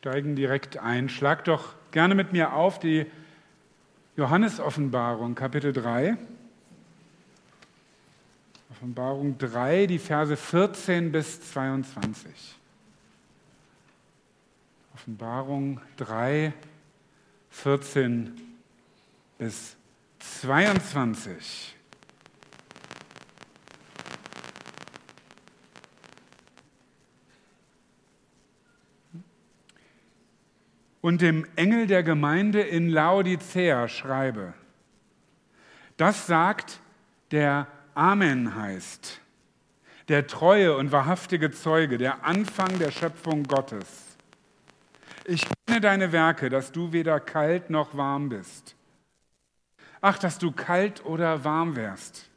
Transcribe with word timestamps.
steigen 0.00 0.34
direkt 0.34 0.78
ein. 0.78 1.10
Schlag 1.10 1.44
doch 1.44 1.74
gerne 1.90 2.14
mit 2.14 2.32
mir 2.32 2.54
auf 2.54 2.78
die 2.78 3.04
Johannesoffenbarung, 4.16 5.34
Kapitel 5.34 5.74
3. 5.74 6.16
Offenbarung 8.70 9.36
3, 9.36 9.86
die 9.86 9.98
Verse 9.98 10.34
14 10.34 11.12
bis 11.12 11.50
22. 11.52 12.32
Offenbarung 14.94 15.82
3, 15.98 16.54
14 17.50 18.40
bis 19.36 19.76
22. 20.20 21.76
und 31.00 31.20
dem 31.22 31.46
Engel 31.56 31.86
der 31.86 32.02
Gemeinde 32.02 32.60
in 32.60 32.88
Laodicea 32.88 33.88
schreibe. 33.88 34.54
Das 35.96 36.26
sagt 36.26 36.80
der 37.30 37.66
Amen 37.94 38.54
heißt, 38.54 39.20
der 40.08 40.26
treue 40.26 40.76
und 40.76 40.92
wahrhaftige 40.92 41.50
Zeuge, 41.50 41.98
der 41.98 42.24
Anfang 42.24 42.78
der 42.78 42.90
Schöpfung 42.90 43.44
Gottes. 43.44 44.16
Ich 45.24 45.46
kenne 45.66 45.80
deine 45.80 46.12
Werke, 46.12 46.48
dass 46.48 46.72
du 46.72 46.92
weder 46.92 47.20
kalt 47.20 47.70
noch 47.70 47.96
warm 47.96 48.28
bist. 48.28 48.74
Ach, 50.00 50.18
dass 50.18 50.38
du 50.38 50.50
kalt 50.50 51.04
oder 51.04 51.44
warm 51.44 51.76
wärst. 51.76 52.28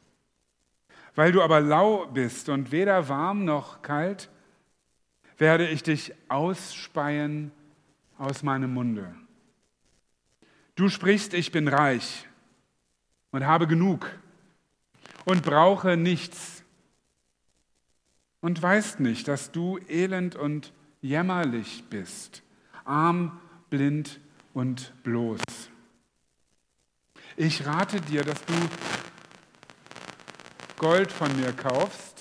Weil 1.14 1.32
du 1.32 1.42
aber 1.42 1.60
lau 1.60 2.06
bist 2.06 2.48
und 2.48 2.72
weder 2.72 3.08
warm 3.08 3.44
noch 3.44 3.82
kalt, 3.82 4.28
werde 5.38 5.66
ich 5.66 5.82
dich 5.82 6.14
ausspeien 6.28 7.50
aus 8.18 8.42
meinem 8.42 8.72
Munde. 8.72 9.14
Du 10.76 10.88
sprichst, 10.88 11.34
ich 11.34 11.52
bin 11.52 11.68
reich 11.68 12.26
und 13.30 13.46
habe 13.46 13.66
genug 13.66 14.10
und 15.24 15.42
brauche 15.42 15.96
nichts 15.96 16.64
und 18.40 18.60
weißt 18.60 19.00
nicht, 19.00 19.28
dass 19.28 19.52
du 19.52 19.78
elend 19.88 20.36
und 20.36 20.72
jämmerlich 21.00 21.84
bist, 21.88 22.42
arm, 22.84 23.40
blind 23.70 24.20
und 24.52 24.92
bloß. 25.02 25.40
Ich 27.36 27.66
rate 27.66 28.00
dir, 28.00 28.22
dass 28.22 28.44
du 28.44 28.54
Gold 30.76 31.10
von 31.10 31.34
mir 31.40 31.52
kaufst 31.52 32.13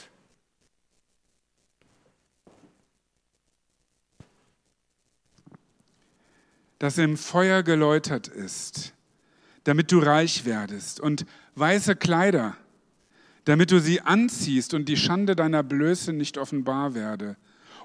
das 6.84 6.98
im 6.98 7.16
Feuer 7.16 7.64
geläutert 7.64 8.28
ist, 8.28 8.94
damit 9.64 9.90
du 9.94 10.00
reich 10.00 10.44
werdest, 10.44 11.00
und 11.00 11.26
weiße 11.56 11.96
Kleider, 11.96 12.58
damit 13.46 13.72
du 13.72 13.80
sie 13.80 14.02
anziehst 14.02 14.74
und 14.74 14.90
die 14.90 14.98
Schande 14.98 15.38
deiner 15.38 15.64
Blöße 15.64 16.12
nicht 16.12 16.38
offenbar 16.38 16.94
werde, 16.94 17.38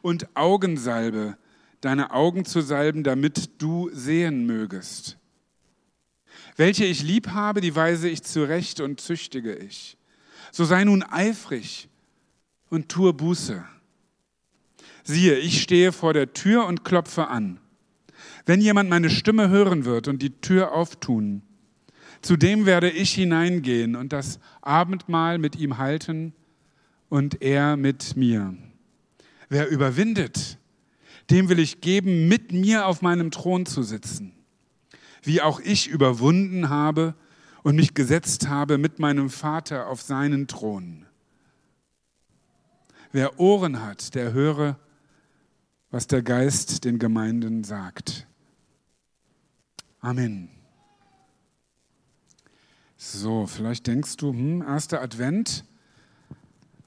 und 0.02 0.26
Augensalbe, 0.34 1.38
deine 1.80 2.10
Augen 2.10 2.44
zu 2.44 2.60
salben, 2.60 3.04
damit 3.04 3.62
du 3.62 3.88
sehen 3.92 4.46
mögest. 4.46 5.16
Welche 6.56 6.84
ich 6.84 7.04
lieb 7.04 7.28
habe, 7.28 7.60
die 7.60 7.76
weise 7.76 8.08
ich 8.08 8.24
zurecht 8.24 8.80
und 8.80 9.00
züchtige 9.00 9.54
ich. 9.54 9.96
So 10.50 10.64
sei 10.64 10.82
nun 10.82 11.04
eifrig 11.04 11.88
und 12.68 12.88
tue 12.88 13.12
Buße. 13.12 13.64
Siehe, 15.04 15.36
ich 15.38 15.62
stehe 15.62 15.92
vor 15.92 16.14
der 16.14 16.32
Tür 16.32 16.66
und 16.66 16.84
klopfe 16.84 17.28
an. 17.28 17.60
Wenn 18.46 18.60
jemand 18.60 18.90
meine 18.90 19.10
Stimme 19.10 19.48
hören 19.48 19.84
wird 19.84 20.08
und 20.08 20.22
die 20.22 20.40
Tür 20.40 20.72
auftun, 20.72 21.42
zu 22.20 22.36
dem 22.36 22.66
werde 22.66 22.90
ich 22.90 23.14
hineingehen 23.14 23.96
und 23.96 24.12
das 24.12 24.40
Abendmahl 24.60 25.38
mit 25.38 25.56
ihm 25.56 25.78
halten 25.78 26.32
und 27.08 27.42
er 27.42 27.76
mit 27.76 28.16
mir. 28.16 28.54
Wer 29.48 29.68
überwindet, 29.68 30.58
dem 31.30 31.48
will 31.48 31.58
ich 31.58 31.80
geben, 31.80 32.28
mit 32.28 32.52
mir 32.52 32.86
auf 32.86 33.02
meinem 33.02 33.30
Thron 33.30 33.66
zu 33.66 33.82
sitzen, 33.82 34.32
wie 35.22 35.40
auch 35.40 35.60
ich 35.60 35.88
überwunden 35.88 36.68
habe 36.68 37.14
und 37.62 37.76
mich 37.76 37.94
gesetzt 37.94 38.48
habe 38.48 38.78
mit 38.78 38.98
meinem 38.98 39.30
Vater 39.30 39.88
auf 39.88 40.02
seinen 40.02 40.48
Thron. 40.48 41.06
Wer 43.12 43.40
Ohren 43.40 43.82
hat, 43.82 44.14
der 44.14 44.32
höre, 44.32 44.78
was 45.90 46.06
der 46.06 46.22
Geist 46.22 46.84
den 46.84 46.98
Gemeinden 46.98 47.64
sagt. 47.64 48.26
Amen. 50.00 50.50
So, 52.96 53.46
vielleicht 53.46 53.86
denkst 53.86 54.16
du, 54.16 54.32
hm, 54.32 54.62
erster 54.62 55.00
Advent, 55.00 55.64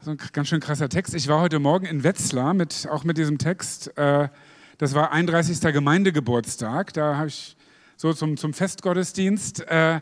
so 0.02 0.12
ein 0.12 0.18
ganz 0.34 0.50
schön 0.50 0.60
krasser 0.60 0.90
Text. 0.90 1.14
Ich 1.14 1.28
war 1.28 1.42
heute 1.42 1.60
Morgen 1.60 1.86
in 1.86 2.04
Wetzlar 2.04 2.54
mit, 2.54 2.88
auch 2.90 3.04
mit 3.04 3.18
diesem 3.18 3.38
Text. 3.38 3.96
Äh, 3.98 4.30
das 4.78 4.94
war 4.94 5.12
31. 5.12 5.62
Gemeindegeburtstag. 5.72 6.94
Da 6.94 7.18
habe 7.18 7.28
ich 7.28 7.56
so 7.98 8.14
zum, 8.14 8.36
zum 8.36 8.54
Festgottesdienst. 8.54 9.62
Äh, 9.68 10.02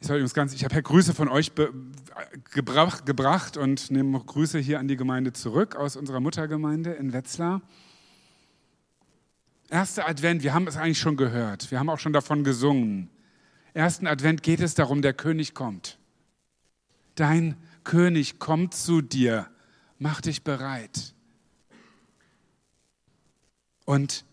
ich, 0.00 0.54
ich 0.54 0.64
habe 0.64 0.82
Grüße 0.82 1.14
von 1.14 1.28
euch 1.28 1.52
gebracht, 2.52 3.06
gebracht 3.06 3.56
und 3.56 3.90
nehme 3.90 4.20
Grüße 4.20 4.58
hier 4.58 4.78
an 4.78 4.88
die 4.88 4.96
Gemeinde 4.96 5.32
zurück 5.32 5.76
aus 5.76 5.96
unserer 5.96 6.20
Muttergemeinde 6.20 6.92
in 6.92 7.12
Wetzlar. 7.12 7.62
Erster 9.70 10.08
Advent, 10.08 10.42
wir 10.42 10.54
haben 10.54 10.66
es 10.66 10.76
eigentlich 10.76 10.98
schon 10.98 11.16
gehört, 11.16 11.70
wir 11.70 11.78
haben 11.78 11.90
auch 11.90 11.98
schon 11.98 12.12
davon 12.12 12.42
gesungen. 12.44 13.10
Ersten 13.74 14.06
Advent 14.06 14.42
geht 14.42 14.60
es 14.60 14.74
darum, 14.74 15.02
der 15.02 15.12
König 15.12 15.54
kommt. 15.54 15.98
Dein 17.16 17.56
König 17.84 18.38
kommt 18.38 18.74
zu 18.74 19.02
dir, 19.02 19.48
mach 19.98 20.20
dich 20.20 20.42
bereit. 20.42 21.14
Und 23.84 24.24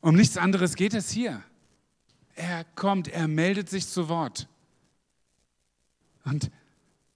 um 0.00 0.14
nichts 0.14 0.36
anderes 0.36 0.74
geht 0.74 0.94
es 0.94 1.10
hier. 1.10 1.42
Er 2.34 2.64
kommt, 2.74 3.08
er 3.08 3.28
meldet 3.28 3.70
sich 3.70 3.86
zu 3.86 4.08
Wort. 4.08 4.48
Und 6.24 6.50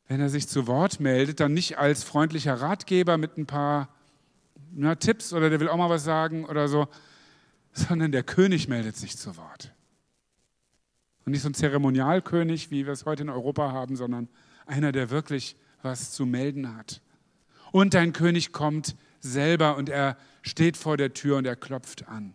wenn 0.08 0.20
er 0.20 0.28
sich 0.28 0.48
zu 0.48 0.66
Wort 0.66 1.00
meldet, 1.00 1.40
dann 1.40 1.54
nicht 1.54 1.78
als 1.78 2.04
freundlicher 2.04 2.54
Ratgeber 2.54 3.18
mit 3.18 3.36
ein 3.36 3.46
paar 3.46 3.88
na, 4.72 4.94
Tipps 4.94 5.32
oder 5.32 5.50
der 5.50 5.60
will 5.60 5.68
auch 5.68 5.76
mal 5.76 5.90
was 5.90 6.04
sagen 6.04 6.44
oder 6.44 6.68
so, 6.68 6.88
sondern 7.72 8.12
der 8.12 8.22
König 8.22 8.68
meldet 8.68 8.96
sich 8.96 9.16
zu 9.16 9.36
Wort. 9.36 9.72
Und 11.24 11.32
nicht 11.32 11.42
so 11.42 11.48
ein 11.48 11.54
Zeremonialkönig, 11.54 12.70
wie 12.70 12.86
wir 12.86 12.92
es 12.92 13.04
heute 13.04 13.22
in 13.22 13.30
Europa 13.30 13.72
haben, 13.72 13.96
sondern 13.96 14.28
einer, 14.66 14.92
der 14.92 15.10
wirklich 15.10 15.56
was 15.82 16.12
zu 16.12 16.24
melden 16.24 16.76
hat. 16.76 17.00
Und 17.72 17.94
dein 17.94 18.12
König 18.12 18.52
kommt 18.52 18.96
selber 19.20 19.76
und 19.76 19.88
er 19.88 20.16
steht 20.42 20.76
vor 20.76 20.96
der 20.96 21.14
Tür 21.14 21.36
und 21.36 21.46
er 21.46 21.56
klopft 21.56 22.08
an. 22.08 22.34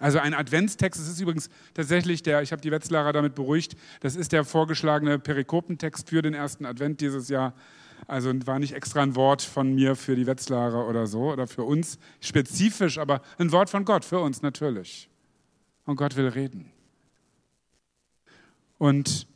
Also 0.00 0.18
ein 0.18 0.32
Adventstext, 0.32 0.98
das 0.98 1.08
ist 1.08 1.20
übrigens 1.20 1.50
tatsächlich 1.74 2.22
der, 2.22 2.40
ich 2.40 2.52
habe 2.52 2.62
die 2.62 2.70
Wetzlarer 2.70 3.12
damit 3.12 3.34
beruhigt, 3.34 3.76
das 4.00 4.16
ist 4.16 4.32
der 4.32 4.44
vorgeschlagene 4.44 5.18
Perikopentext 5.18 6.08
für 6.08 6.22
den 6.22 6.32
ersten 6.32 6.64
Advent 6.64 7.02
dieses 7.02 7.28
Jahr. 7.28 7.52
Also 8.06 8.32
war 8.46 8.58
nicht 8.58 8.72
extra 8.72 9.02
ein 9.02 9.14
Wort 9.14 9.42
von 9.42 9.74
mir 9.74 9.94
für 9.94 10.16
die 10.16 10.26
Wetzlarer 10.26 10.88
oder 10.88 11.06
so 11.06 11.30
oder 11.30 11.46
für 11.46 11.64
uns 11.64 11.98
spezifisch, 12.20 12.96
aber 12.96 13.20
ein 13.36 13.52
Wort 13.52 13.68
von 13.68 13.84
Gott 13.84 14.06
für 14.06 14.20
uns 14.20 14.40
natürlich. 14.40 15.10
Und 15.84 15.96
Gott 15.96 16.16
will 16.16 16.28
reden. 16.28 16.72
Und 18.78 19.26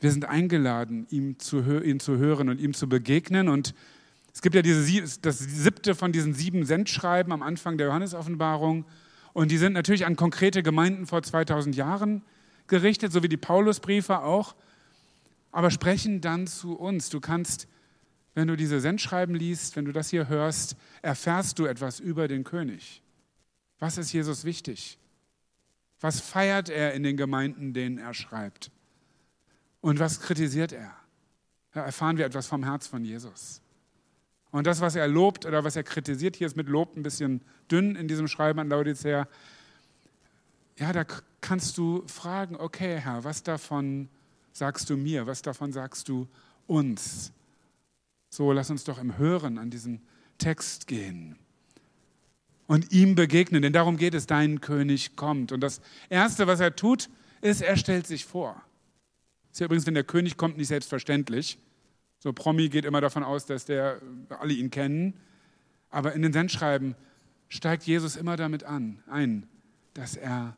wir 0.00 0.12
sind 0.12 0.26
eingeladen, 0.26 1.06
ihm 1.08 1.38
zu, 1.38 1.62
ihn 1.82 1.98
zu 1.98 2.18
hören 2.18 2.50
und 2.50 2.60
ihm 2.60 2.74
zu 2.74 2.90
begegnen. 2.90 3.48
Und 3.48 3.74
es 4.34 4.42
gibt 4.42 4.54
ja 4.54 4.60
diese, 4.60 5.18
das 5.20 5.38
siebte 5.38 5.94
von 5.94 6.12
diesen 6.12 6.34
sieben 6.34 6.66
Sendschreiben 6.66 7.32
am 7.32 7.42
Anfang 7.42 7.78
der 7.78 7.86
Johannesoffenbarung. 7.86 8.84
Und 9.36 9.50
die 9.50 9.58
sind 9.58 9.74
natürlich 9.74 10.06
an 10.06 10.16
konkrete 10.16 10.62
Gemeinden 10.62 11.06
vor 11.06 11.22
2000 11.22 11.76
Jahren 11.76 12.22
gerichtet, 12.68 13.12
so 13.12 13.22
wie 13.22 13.28
die 13.28 13.36
Paulusbriefe 13.36 14.22
auch 14.22 14.54
aber 15.56 15.70
sprechen 15.70 16.20
dann 16.20 16.46
zu 16.46 16.76
uns. 16.76 17.08
Du 17.08 17.18
kannst, 17.18 17.66
wenn 18.34 18.46
du 18.46 18.56
diese 18.56 18.78
Sendschreiben 18.78 19.34
liest, 19.34 19.74
wenn 19.74 19.86
du 19.86 19.92
das 19.92 20.10
hier 20.10 20.28
hörst, 20.28 20.76
erfährst 21.00 21.58
du 21.58 21.64
etwas 21.64 21.98
über 21.98 22.28
den 22.28 22.44
König. 22.44 23.02
Was 23.78 23.96
ist 23.96 24.12
Jesus 24.12 24.44
wichtig? 24.44 24.98
Was 25.98 26.20
feiert 26.20 26.68
er 26.68 26.92
in 26.92 27.02
den 27.02 27.16
Gemeinden, 27.16 27.72
denen 27.72 27.96
er 27.96 28.12
schreibt? 28.12 28.70
Und 29.80 29.98
was 29.98 30.20
kritisiert 30.20 30.72
er? 30.72 30.94
Da 31.72 31.86
erfahren 31.86 32.18
wir 32.18 32.26
etwas 32.26 32.46
vom 32.46 32.62
Herz 32.62 32.86
von 32.86 33.02
Jesus. 33.02 33.62
Und 34.56 34.66
das, 34.66 34.80
was 34.80 34.94
er 34.94 35.06
lobt 35.06 35.44
oder 35.44 35.64
was 35.64 35.76
er 35.76 35.82
kritisiert, 35.82 36.34
hier 36.34 36.46
ist 36.46 36.56
mit 36.56 36.66
Lob 36.68 36.96
ein 36.96 37.02
bisschen 37.02 37.42
dünn 37.70 37.94
in 37.94 38.08
diesem 38.08 38.26
Schreiben 38.26 38.58
an 38.58 38.70
Laodicea. 38.70 39.28
Ja, 40.78 40.92
da 40.94 41.04
kannst 41.42 41.76
du 41.76 42.02
fragen, 42.06 42.56
okay, 42.56 42.98
Herr, 42.98 43.22
was 43.22 43.42
davon 43.42 44.08
sagst 44.52 44.88
du 44.88 44.96
mir? 44.96 45.26
Was 45.26 45.42
davon 45.42 45.72
sagst 45.72 46.08
du 46.08 46.26
uns? 46.66 47.32
So, 48.30 48.50
lass 48.52 48.70
uns 48.70 48.84
doch 48.84 48.98
im 48.98 49.18
Hören 49.18 49.58
an 49.58 49.68
diesen 49.68 50.00
Text 50.38 50.86
gehen. 50.86 51.36
und 52.66 52.92
ihm 52.92 53.14
begegnen, 53.14 53.62
denn 53.62 53.72
darum 53.72 53.96
geht 53.96 54.14
es, 54.14 54.26
dein 54.26 54.60
König 54.60 55.16
kommt. 55.16 55.52
Und 55.52 55.60
das 55.60 55.80
Erste, 56.08 56.46
was 56.46 56.60
er 56.60 56.74
tut, 56.74 57.08
ist, 57.40 57.60
er 57.60 57.76
stellt 57.76 58.06
sich 58.06 58.24
vor. 58.24 58.60
Ist 59.52 59.60
ja 59.60 59.66
übrigens, 59.66 59.86
wenn 59.86 59.94
der 59.94 60.04
König 60.04 60.36
kommt, 60.36 60.56
nicht 60.56 60.68
selbstverständlich. 60.68 61.58
So 62.18 62.32
Promi 62.32 62.68
geht 62.68 62.84
immer 62.84 63.00
davon 63.00 63.22
aus, 63.22 63.46
dass 63.46 63.64
der, 63.64 64.00
alle 64.28 64.54
ihn 64.54 64.70
kennen. 64.70 65.14
Aber 65.90 66.12
in 66.12 66.22
den 66.22 66.32
Sendschreiben 66.32 66.94
steigt 67.48 67.84
Jesus 67.84 68.16
immer 68.16 68.36
damit 68.36 68.64
an, 68.64 69.02
ein, 69.08 69.48
dass 69.94 70.16
er 70.16 70.56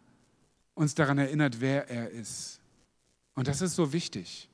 uns 0.74 0.94
daran 0.94 1.18
erinnert, 1.18 1.60
wer 1.60 1.90
er 1.90 2.10
ist. 2.10 2.60
Und 3.34 3.48
das 3.48 3.60
ist 3.60 3.74
so 3.74 3.92
wichtig. 3.92 4.48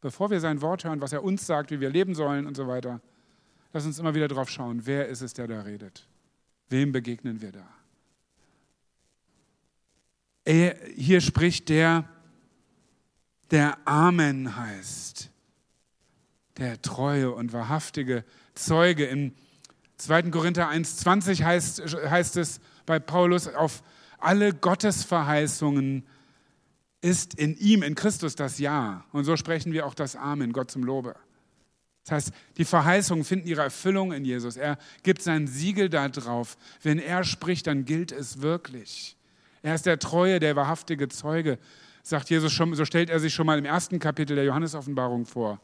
Bevor 0.00 0.30
wir 0.30 0.40
sein 0.40 0.60
Wort 0.60 0.84
hören, 0.84 1.00
was 1.00 1.12
er 1.12 1.22
uns 1.22 1.46
sagt, 1.46 1.70
wie 1.70 1.80
wir 1.80 1.90
leben 1.90 2.14
sollen 2.14 2.46
und 2.46 2.56
so 2.56 2.66
weiter, 2.66 3.00
lass 3.72 3.86
uns 3.86 3.98
immer 3.98 4.14
wieder 4.14 4.28
drauf 4.28 4.50
schauen, 4.50 4.84
wer 4.84 5.08
ist 5.08 5.22
es, 5.22 5.32
der 5.32 5.46
da 5.46 5.62
redet. 5.62 6.06
Wem 6.68 6.92
begegnen 6.92 7.40
wir 7.40 7.52
da? 7.52 7.66
Er, 10.44 10.76
hier 10.96 11.20
spricht 11.20 11.68
der, 11.68 12.08
der 13.50 13.78
Amen 13.86 14.56
heißt, 14.56 15.31
der 16.62 16.80
treue 16.80 17.32
und 17.32 17.52
wahrhaftige 17.52 18.24
Zeuge. 18.54 19.04
In 19.04 19.34
2. 19.96 20.30
Korinther 20.30 20.70
1,20 20.70 21.42
heißt, 21.42 21.80
heißt 22.08 22.36
es 22.36 22.60
bei 22.86 22.98
Paulus, 22.98 23.48
auf 23.48 23.82
alle 24.18 24.54
Gottesverheißungen 24.54 26.06
ist 27.00 27.34
in 27.34 27.56
ihm, 27.58 27.82
in 27.82 27.96
Christus, 27.96 28.36
das 28.36 28.58
Ja. 28.58 29.04
Und 29.12 29.24
so 29.24 29.36
sprechen 29.36 29.72
wir 29.72 29.86
auch 29.86 29.94
das 29.94 30.14
Amen, 30.14 30.52
Gott 30.52 30.70
zum 30.70 30.84
Lobe. 30.84 31.16
Das 32.04 32.12
heißt, 32.12 32.32
die 32.56 32.64
Verheißungen 32.64 33.24
finden 33.24 33.48
ihre 33.48 33.62
Erfüllung 33.62 34.12
in 34.12 34.24
Jesus. 34.24 34.56
Er 34.56 34.78
gibt 35.02 35.22
sein 35.22 35.48
Siegel 35.48 35.88
da 35.88 36.08
drauf. 36.08 36.56
Wenn 36.82 36.98
er 36.98 37.24
spricht, 37.24 37.66
dann 37.66 37.84
gilt 37.84 38.12
es 38.12 38.40
wirklich. 38.40 39.16
Er 39.62 39.74
ist 39.74 39.86
der 39.86 39.98
treue, 39.98 40.38
der 40.38 40.56
wahrhaftige 40.56 41.08
Zeuge, 41.08 41.58
sagt 42.04 42.30
Jesus 42.30 42.52
schon, 42.52 42.74
so 42.74 42.84
stellt 42.84 43.10
er 43.10 43.20
sich 43.20 43.34
schon 43.34 43.46
mal 43.46 43.58
im 43.58 43.64
ersten 43.64 43.98
Kapitel 43.98 44.34
der 44.34 44.44
Johannesoffenbarung 44.44 45.26
vor. 45.26 45.60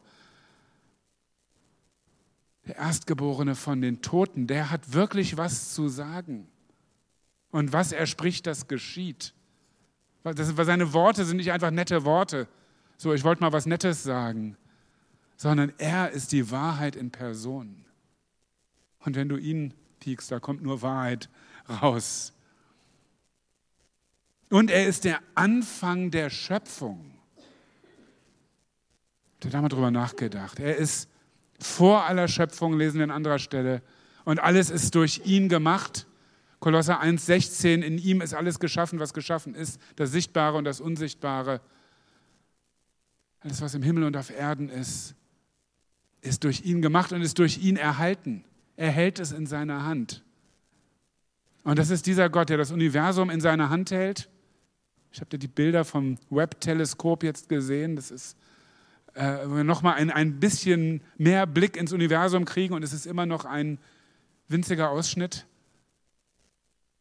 Der 2.69 2.77
Erstgeborene 2.77 3.55
von 3.55 3.81
den 3.81 4.01
Toten, 4.01 4.47
der 4.47 4.71
hat 4.71 4.93
wirklich 4.93 5.37
was 5.37 5.73
zu 5.73 5.89
sagen. 5.89 6.47
Und 7.51 7.73
was 7.73 7.91
er 7.91 8.05
spricht, 8.05 8.47
das 8.47 8.67
geschieht. 8.67 9.33
Das, 10.23 10.53
seine 10.55 10.93
Worte 10.93 11.25
sind 11.25 11.37
nicht 11.37 11.51
einfach 11.51 11.71
nette 11.71 12.05
Worte. 12.05 12.47
So, 12.97 13.13
ich 13.13 13.23
wollte 13.23 13.41
mal 13.41 13.51
was 13.51 13.65
Nettes 13.65 14.03
sagen 14.03 14.55
sondern 15.39 15.71
er 15.77 16.11
ist 16.11 16.33
die 16.33 16.51
Wahrheit 16.51 16.97
in 16.97 17.11
Person. 17.11 17.85
Und 18.99 19.15
wenn 19.15 19.29
du 19.29 19.37
ihn 19.37 19.73
piekst, 20.01 20.29
da 20.31 20.39
kommt 20.41 20.61
nur 20.61 20.81
Wahrheit 20.81 21.29
raus. 21.81 22.33
Und 24.49 24.69
er 24.69 24.85
ist 24.85 25.05
der 25.05 25.21
Anfang 25.35 26.11
der 26.11 26.29
Schöpfung. 26.29 27.11
Da 29.39 29.49
haben 29.53 29.63
wir 29.63 29.69
drüber 29.69 29.91
nachgedacht. 29.91 30.59
Er 30.59 30.75
ist 30.75 31.07
vor 31.59 32.05
aller 32.05 32.27
Schöpfung, 32.27 32.77
lesen 32.77 32.97
wir 32.97 33.03
an 33.05 33.11
anderer 33.11 33.39
Stelle. 33.39 33.81
Und 34.25 34.39
alles 34.39 34.69
ist 34.69 34.95
durch 34.95 35.21
ihn 35.25 35.49
gemacht. 35.49 36.07
Kolosser 36.59 37.01
1,16, 37.01 37.81
in 37.81 37.97
ihm 37.97 38.21
ist 38.21 38.33
alles 38.33 38.59
geschaffen, 38.59 38.99
was 38.99 39.13
geschaffen 39.13 39.55
ist, 39.55 39.79
das 39.95 40.11
Sichtbare 40.11 40.57
und 40.57 40.65
das 40.65 40.81
Unsichtbare. 40.81 41.61
Alles, 43.39 43.61
was 43.61 43.73
im 43.75 43.83
Himmel 43.83 44.03
und 44.03 44.17
auf 44.17 44.29
Erden 44.29 44.69
ist 44.69 45.15
ist 46.21 46.43
durch 46.43 46.65
ihn 46.65 46.81
gemacht 46.81 47.11
und 47.11 47.21
ist 47.21 47.39
durch 47.39 47.57
ihn 47.59 47.77
erhalten. 47.77 48.43
Er 48.75 48.91
hält 48.91 49.19
es 49.19 49.31
in 49.31 49.45
seiner 49.45 49.83
Hand. 49.83 50.23
Und 51.63 51.77
das 51.79 51.89
ist 51.89 52.05
dieser 52.05 52.29
Gott, 52.29 52.49
der 52.49 52.57
das 52.57 52.71
Universum 52.71 53.29
in 53.29 53.41
seiner 53.41 53.69
Hand 53.69 53.91
hält. 53.91 54.29
Ich 55.11 55.19
habe 55.19 55.29
dir 55.29 55.37
die 55.37 55.47
Bilder 55.47 55.85
vom 55.85 56.17
Webb-Teleskop 56.29 57.23
jetzt 57.23 57.49
gesehen. 57.49 57.95
Das 57.95 58.11
ist, 58.11 58.37
äh, 59.19 59.63
nochmal 59.63 59.95
ein, 59.95 60.11
ein 60.11 60.39
bisschen 60.39 61.01
mehr 61.17 61.45
Blick 61.45 61.75
ins 61.75 61.91
Universum 61.91 62.45
kriegen 62.45 62.73
und 62.73 62.83
es 62.83 62.93
ist 62.93 63.05
immer 63.05 63.25
noch 63.25 63.43
ein 63.43 63.77
winziger 64.47 64.89
Ausschnitt. 64.89 65.45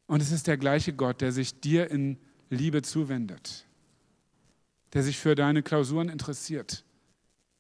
Und 0.09 0.21
es 0.21 0.33
ist 0.33 0.49
der 0.49 0.57
gleiche 0.57 0.93
Gott, 0.93 1.21
der 1.21 1.33
sich 1.33 1.61
dir 1.61 1.91
in 1.91 2.19
Liebe 2.51 2.83
zuwendet, 2.83 3.67
der 4.95 5.03
sich 5.05 5.19
für 5.19 5.35
deine 5.35 5.63
Klausuren 5.63 6.09
interessiert, 6.09 6.85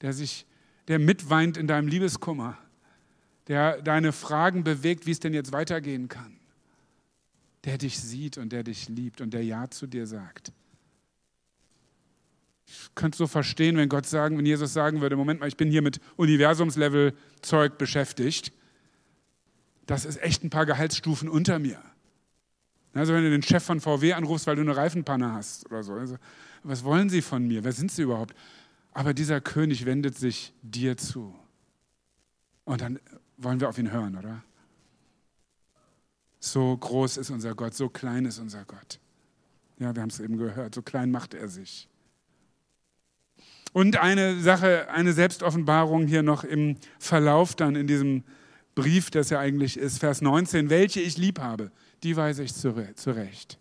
der 0.00 0.12
sich 0.12 0.44
der 0.88 0.98
mitweint 0.98 1.56
in 1.56 1.68
deinem 1.68 1.86
Liebeskummer, 1.86 2.58
der 3.46 3.80
deine 3.82 4.12
Fragen 4.12 4.64
bewegt, 4.64 5.06
wie 5.06 5.12
es 5.12 5.20
denn 5.20 5.34
jetzt 5.34 5.52
weitergehen 5.52 6.08
kann, 6.08 6.36
der 7.64 7.78
dich 7.78 8.00
sieht 8.00 8.38
und 8.38 8.50
der 8.50 8.64
dich 8.64 8.88
liebt 8.88 9.20
und 9.20 9.34
der 9.34 9.44
Ja 9.44 9.70
zu 9.70 9.86
dir 9.86 10.06
sagt. 10.06 10.52
Ich 12.70 12.94
könnte 12.94 13.16
so 13.16 13.26
verstehen, 13.26 13.76
wenn 13.78 13.88
Gott 13.88 14.06
sagen, 14.06 14.36
wenn 14.36 14.44
Jesus 14.44 14.74
sagen 14.74 15.00
würde, 15.00 15.16
Moment 15.16 15.40
mal, 15.40 15.48
ich 15.48 15.56
bin 15.56 15.70
hier 15.70 15.80
mit 15.80 16.00
Universumslevel 16.16 17.14
Zeug 17.40 17.78
beschäftigt. 17.78 18.52
Das 19.86 20.04
ist 20.04 20.20
echt 20.22 20.44
ein 20.44 20.50
paar 20.50 20.66
Gehaltsstufen 20.66 21.30
unter 21.30 21.58
mir. 21.58 21.80
Also 22.92 23.14
wenn 23.14 23.22
du 23.22 23.30
den 23.30 23.42
Chef 23.42 23.64
von 23.64 23.80
VW 23.80 24.12
anrufst, 24.12 24.46
weil 24.46 24.56
du 24.56 24.62
eine 24.62 24.76
Reifenpanne 24.76 25.32
hast 25.32 25.66
oder 25.66 25.82
so. 25.82 25.94
Also, 25.94 26.16
was 26.62 26.84
wollen 26.84 27.08
sie 27.08 27.22
von 27.22 27.46
mir? 27.46 27.64
Wer 27.64 27.72
sind 27.72 27.90
sie 27.90 28.02
überhaupt? 28.02 28.34
Aber 28.92 29.14
dieser 29.14 29.40
König 29.40 29.86
wendet 29.86 30.18
sich 30.18 30.52
dir 30.62 30.96
zu. 30.96 31.34
Und 32.64 32.80
dann 32.80 32.98
wollen 33.38 33.60
wir 33.60 33.68
auf 33.68 33.78
ihn 33.78 33.92
hören, 33.92 34.16
oder? 34.16 34.42
So 36.40 36.76
groß 36.76 37.16
ist 37.16 37.30
unser 37.30 37.54
Gott, 37.54 37.74
so 37.74 37.88
klein 37.88 38.26
ist 38.26 38.38
unser 38.38 38.64
Gott. 38.64 38.98
Ja, 39.78 39.94
wir 39.94 40.02
haben 40.02 40.10
es 40.10 40.20
eben 40.20 40.36
gehört, 40.36 40.74
so 40.74 40.82
klein 40.82 41.10
macht 41.10 41.34
er 41.34 41.48
sich. 41.48 41.88
Und 43.78 43.96
eine 43.96 44.40
Sache, 44.40 44.90
eine 44.90 45.12
Selbstoffenbarung 45.12 46.08
hier 46.08 46.24
noch 46.24 46.42
im 46.42 46.78
Verlauf 46.98 47.54
dann 47.54 47.76
in 47.76 47.86
diesem 47.86 48.24
Brief, 48.74 49.08
das 49.08 49.30
ja 49.30 49.38
eigentlich 49.38 49.76
ist, 49.76 50.00
Vers 50.00 50.20
19, 50.20 50.68
welche 50.68 51.00
ich 51.00 51.16
lieb 51.16 51.38
habe, 51.38 51.70
die 52.02 52.16
weise 52.16 52.42
ich 52.42 52.52
zurecht. 52.56 53.56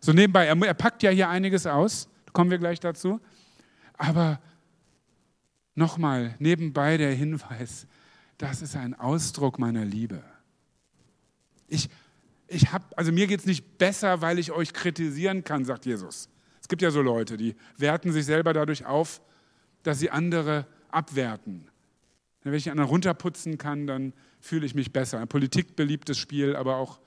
So 0.00 0.12
nebenbei, 0.12 0.44
er, 0.44 0.74
packt 0.74 1.02
ja 1.02 1.08
hier 1.08 1.30
einiges 1.30 1.66
aus, 1.66 2.10
kommen 2.34 2.50
wir 2.50 2.58
gleich 2.58 2.80
dazu. 2.80 3.18
Aber 3.94 4.38
nochmal 5.74 6.34
nebenbei 6.38 6.98
der 6.98 7.14
Hinweis, 7.14 7.86
das 8.36 8.60
ist 8.60 8.76
ein 8.76 8.92
Ausdruck 8.92 9.58
meiner 9.58 9.86
Liebe. 9.86 10.22
Ich, 11.66 11.88
ich 12.46 12.70
habe, 12.72 12.84
also 12.94 13.10
mir 13.10 13.26
geht 13.26 13.40
es 13.40 13.46
nicht 13.46 13.78
besser, 13.78 14.20
weil 14.20 14.38
ich 14.38 14.52
euch 14.52 14.74
kritisieren 14.74 15.44
kann, 15.44 15.64
sagt 15.64 15.86
Jesus. 15.86 16.28
Es 16.60 16.68
gibt 16.68 16.82
ja 16.82 16.90
so 16.90 17.00
Leute, 17.00 17.38
die 17.38 17.56
werten 17.78 18.12
sich 18.12 18.26
selber 18.26 18.52
dadurch 18.52 18.84
auf, 18.84 19.22
dass 19.82 19.98
sie 19.98 20.10
andere 20.10 20.66
abwerten. 20.90 21.68
Wenn 22.42 22.54
ich 22.54 22.70
anderen 22.70 22.90
runterputzen 22.90 23.58
kann, 23.58 23.86
dann 23.86 24.12
fühle 24.40 24.66
ich 24.66 24.74
mich 24.74 24.92
besser. 24.92 25.20
Ein 25.20 25.28
Politik 25.28 25.76
beliebtes 25.76 26.18
Spiel, 26.18 26.56
aber 26.56 26.76
auch 26.76 27.00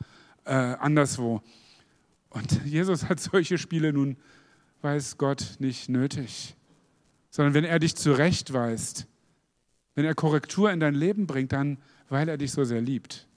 äh, 0.45 0.51
anderswo. 0.53 1.41
Und 2.29 2.63
Jesus 2.65 3.09
hat 3.09 3.19
solche 3.19 3.57
Spiele 3.57 3.93
nun, 3.93 4.17
weiß 4.81 5.17
Gott, 5.17 5.55
nicht 5.59 5.89
nötig 5.89 6.55
sondern 7.33 7.55
wenn 7.55 7.63
er 7.63 7.79
dich 7.79 7.95
zurechtweist, 7.95 9.07
wenn 9.95 10.05
er 10.05 10.13
Korrektur 10.13 10.71
in 10.71 10.79
dein 10.79 10.93
Leben 10.93 11.25
bringt, 11.25 11.51
dann 11.51 11.79
weil 12.07 12.29
er 12.29 12.37
dich 12.37 12.51
so 12.51 12.63
sehr 12.63 12.79
liebt, 12.79 13.27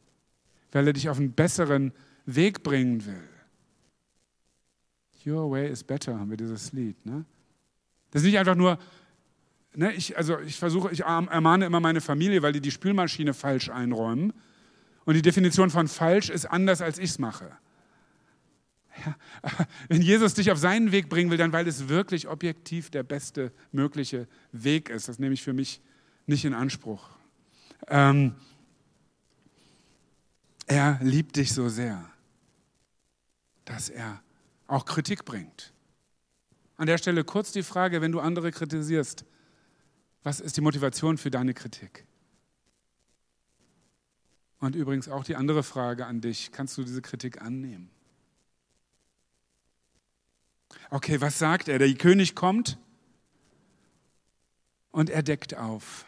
weil 0.70 0.86
er 0.86 0.92
dich 0.92 1.08
auf 1.08 1.16
einen 1.16 1.32
besseren 1.32 1.94
Weg 2.26 2.62
bringen 2.62 3.06
will. 3.06 3.22
Your 5.24 5.50
way 5.50 5.70
is 5.70 5.82
better, 5.82 6.18
haben 6.18 6.28
wir 6.28 6.36
dieses 6.36 6.74
Lied. 6.74 7.06
Ne? 7.06 7.24
Das 8.10 8.20
ist 8.20 8.26
nicht 8.26 8.38
einfach 8.38 8.54
nur, 8.54 8.78
ne, 9.76 9.92
ich, 9.92 10.16
also 10.16 10.38
ich 10.40 10.58
versuche, 10.58 10.90
ich 10.92 11.02
ermahne 11.04 11.66
immer 11.66 11.80
meine 11.80 12.00
Familie, 12.00 12.42
weil 12.42 12.52
die 12.52 12.60
die 12.60 12.70
Spülmaschine 12.70 13.34
falsch 13.34 13.68
einräumen. 13.68 14.32
Und 15.04 15.14
die 15.14 15.22
Definition 15.22 15.70
von 15.70 15.86
falsch 15.86 16.30
ist 16.30 16.46
anders, 16.46 16.80
als 16.80 16.98
ich 16.98 17.10
es 17.10 17.18
mache. 17.18 17.56
Ja, 19.04 19.14
wenn 19.88 20.02
Jesus 20.02 20.34
dich 20.34 20.50
auf 20.50 20.58
seinen 20.58 20.90
Weg 20.90 21.08
bringen 21.08 21.30
will, 21.30 21.36
dann 21.36 21.52
weil 21.52 21.68
es 21.68 21.88
wirklich 21.88 22.28
objektiv 22.28 22.90
der 22.90 23.02
beste 23.02 23.52
mögliche 23.70 24.26
Weg 24.52 24.88
ist. 24.88 25.08
Das 25.08 25.18
nehme 25.18 25.34
ich 25.34 25.42
für 25.42 25.52
mich 25.52 25.80
nicht 26.26 26.44
in 26.44 26.54
Anspruch. 26.54 27.10
Ähm, 27.88 28.34
er 30.66 30.98
liebt 31.02 31.36
dich 31.36 31.52
so 31.52 31.68
sehr, 31.68 32.10
dass 33.66 33.90
er 33.90 34.20
auch 34.66 34.86
Kritik 34.86 35.24
bringt. 35.24 35.72
An 36.78 36.86
der 36.86 36.98
Stelle 36.98 37.22
kurz 37.22 37.52
die 37.52 37.62
Frage, 37.62 38.00
wenn 38.00 38.12
du 38.12 38.20
andere 38.20 38.50
kritisierst, 38.50 39.24
was 40.26 40.40
ist 40.40 40.56
die 40.56 40.60
Motivation 40.60 41.18
für 41.18 41.30
deine 41.30 41.54
Kritik? 41.54 42.04
Und 44.58 44.74
übrigens 44.74 45.08
auch 45.08 45.22
die 45.22 45.36
andere 45.36 45.62
Frage 45.62 46.04
an 46.04 46.20
dich, 46.20 46.50
kannst 46.50 46.76
du 46.76 46.82
diese 46.82 47.00
Kritik 47.00 47.40
annehmen? 47.40 47.88
Okay, 50.90 51.20
was 51.20 51.38
sagt 51.38 51.68
er? 51.68 51.78
Der 51.78 51.94
König 51.94 52.34
kommt 52.34 52.76
und 54.90 55.10
er 55.10 55.22
deckt 55.22 55.54
auf. 55.54 56.06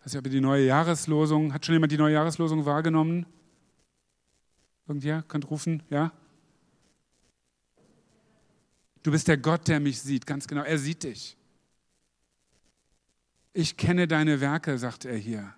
Ich 0.00 0.06
weiß 0.06 0.14
nicht, 0.14 0.32
die 0.32 0.40
neue 0.40 0.66
Jahreslosung, 0.66 1.54
hat 1.54 1.64
schon 1.66 1.76
jemand 1.76 1.92
die 1.92 1.98
neue 1.98 2.14
Jahreslosung 2.14 2.66
wahrgenommen? 2.66 3.26
Irgendwer 4.88 5.22
könnt 5.22 5.48
rufen, 5.48 5.84
ja? 5.88 6.10
Du 9.04 9.12
bist 9.12 9.28
der 9.28 9.36
Gott, 9.36 9.68
der 9.68 9.78
mich 9.78 10.00
sieht, 10.00 10.26
ganz 10.26 10.48
genau. 10.48 10.62
Er 10.62 10.78
sieht 10.78 11.04
dich. 11.04 11.35
Ich 13.58 13.78
kenne 13.78 14.06
deine 14.06 14.42
Werke, 14.42 14.76
sagt 14.76 15.06
er 15.06 15.16
hier. 15.16 15.54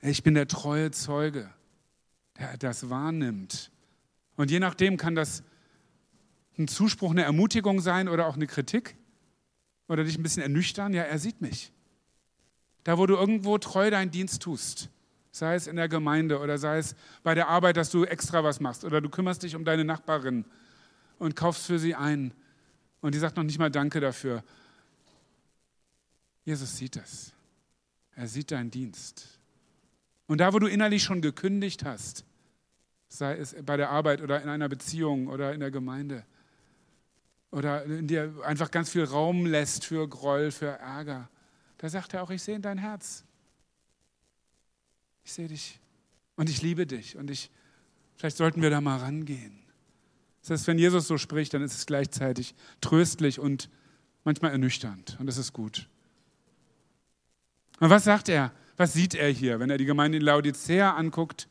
Ich 0.00 0.24
bin 0.24 0.34
der 0.34 0.48
treue 0.48 0.90
Zeuge, 0.90 1.48
der 2.36 2.58
das 2.58 2.90
wahrnimmt. 2.90 3.70
Und 4.34 4.50
je 4.50 4.58
nachdem 4.58 4.96
kann 4.96 5.14
das 5.14 5.44
ein 6.58 6.66
Zuspruch, 6.66 7.12
eine 7.12 7.22
Ermutigung 7.22 7.78
sein 7.78 8.08
oder 8.08 8.26
auch 8.26 8.34
eine 8.34 8.48
Kritik 8.48 8.96
oder 9.86 10.02
dich 10.02 10.18
ein 10.18 10.24
bisschen 10.24 10.42
ernüchtern. 10.42 10.94
Ja, 10.94 11.04
er 11.04 11.20
sieht 11.20 11.40
mich. 11.42 11.70
Da, 12.82 12.98
wo 12.98 13.06
du 13.06 13.14
irgendwo 13.14 13.56
treu 13.58 13.88
deinen 13.88 14.10
Dienst 14.10 14.42
tust, 14.42 14.90
sei 15.30 15.54
es 15.54 15.68
in 15.68 15.76
der 15.76 15.88
Gemeinde 15.88 16.40
oder 16.40 16.58
sei 16.58 16.78
es 16.78 16.96
bei 17.22 17.36
der 17.36 17.46
Arbeit, 17.46 17.76
dass 17.76 17.90
du 17.90 18.02
extra 18.02 18.42
was 18.42 18.58
machst 18.58 18.84
oder 18.84 19.00
du 19.00 19.08
kümmerst 19.10 19.44
dich 19.44 19.54
um 19.54 19.64
deine 19.64 19.84
Nachbarin 19.84 20.44
und 21.20 21.36
kaufst 21.36 21.66
für 21.66 21.78
sie 21.78 21.94
ein 21.94 22.32
und 23.00 23.14
die 23.14 23.20
sagt 23.20 23.36
noch 23.36 23.44
nicht 23.44 23.60
mal 23.60 23.70
Danke 23.70 24.00
dafür. 24.00 24.42
Jesus 26.46 26.76
sieht 26.76 26.96
es. 26.96 27.32
Er 28.14 28.28
sieht 28.28 28.52
deinen 28.52 28.70
Dienst. 28.70 29.40
Und 30.28 30.38
da, 30.38 30.52
wo 30.52 30.60
du 30.60 30.68
innerlich 30.68 31.02
schon 31.02 31.20
gekündigt 31.20 31.84
hast, 31.84 32.24
sei 33.08 33.36
es 33.36 33.56
bei 33.64 33.76
der 33.76 33.90
Arbeit 33.90 34.22
oder 34.22 34.40
in 34.40 34.48
einer 34.48 34.68
Beziehung 34.68 35.26
oder 35.26 35.52
in 35.52 35.60
der 35.60 35.72
Gemeinde, 35.72 36.24
oder 37.50 37.84
in 37.84 38.06
dir 38.06 38.32
einfach 38.44 38.70
ganz 38.70 38.90
viel 38.90 39.04
Raum 39.04 39.44
lässt 39.46 39.84
für 39.84 40.08
Groll, 40.08 40.50
für 40.50 40.66
Ärger, 40.66 41.28
da 41.78 41.88
sagt 41.88 42.14
er 42.14 42.22
auch, 42.22 42.30
ich 42.30 42.42
sehe 42.42 42.54
in 42.54 42.62
dein 42.62 42.78
Herz. 42.78 43.24
Ich 45.24 45.32
sehe 45.32 45.48
dich 45.48 45.80
und 46.36 46.48
ich 46.48 46.62
liebe 46.62 46.86
dich 46.86 47.16
und 47.16 47.28
ich, 47.28 47.50
vielleicht 48.16 48.36
sollten 48.36 48.62
wir 48.62 48.70
da 48.70 48.80
mal 48.80 48.98
rangehen. 48.98 49.58
Das 50.42 50.50
heißt, 50.50 50.66
wenn 50.68 50.78
Jesus 50.78 51.08
so 51.08 51.18
spricht, 51.18 51.54
dann 51.54 51.62
ist 51.62 51.74
es 51.74 51.86
gleichzeitig 51.86 52.54
tröstlich 52.80 53.40
und 53.40 53.68
manchmal 54.22 54.52
ernüchternd 54.52 55.16
und 55.18 55.26
das 55.26 55.38
ist 55.38 55.52
gut. 55.52 55.88
Und 57.80 57.90
was 57.90 58.04
sagt 58.04 58.28
er? 58.28 58.52
Was 58.76 58.92
sieht 58.92 59.14
er 59.14 59.28
hier? 59.28 59.60
Wenn 59.60 59.70
er 59.70 59.78
die 59.78 59.84
Gemeinde 59.84 60.18
in 60.18 60.24
Laodicea 60.24 60.94
anguckt, 60.94 61.48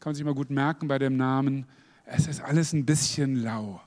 kann 0.00 0.10
man 0.10 0.14
sich 0.14 0.24
mal 0.24 0.34
gut 0.34 0.50
merken 0.50 0.88
bei 0.88 0.98
dem 0.98 1.16
Namen, 1.16 1.66
es 2.04 2.26
ist 2.26 2.40
alles 2.40 2.72
ein 2.72 2.86
bisschen 2.86 3.36
lau. 3.36 3.80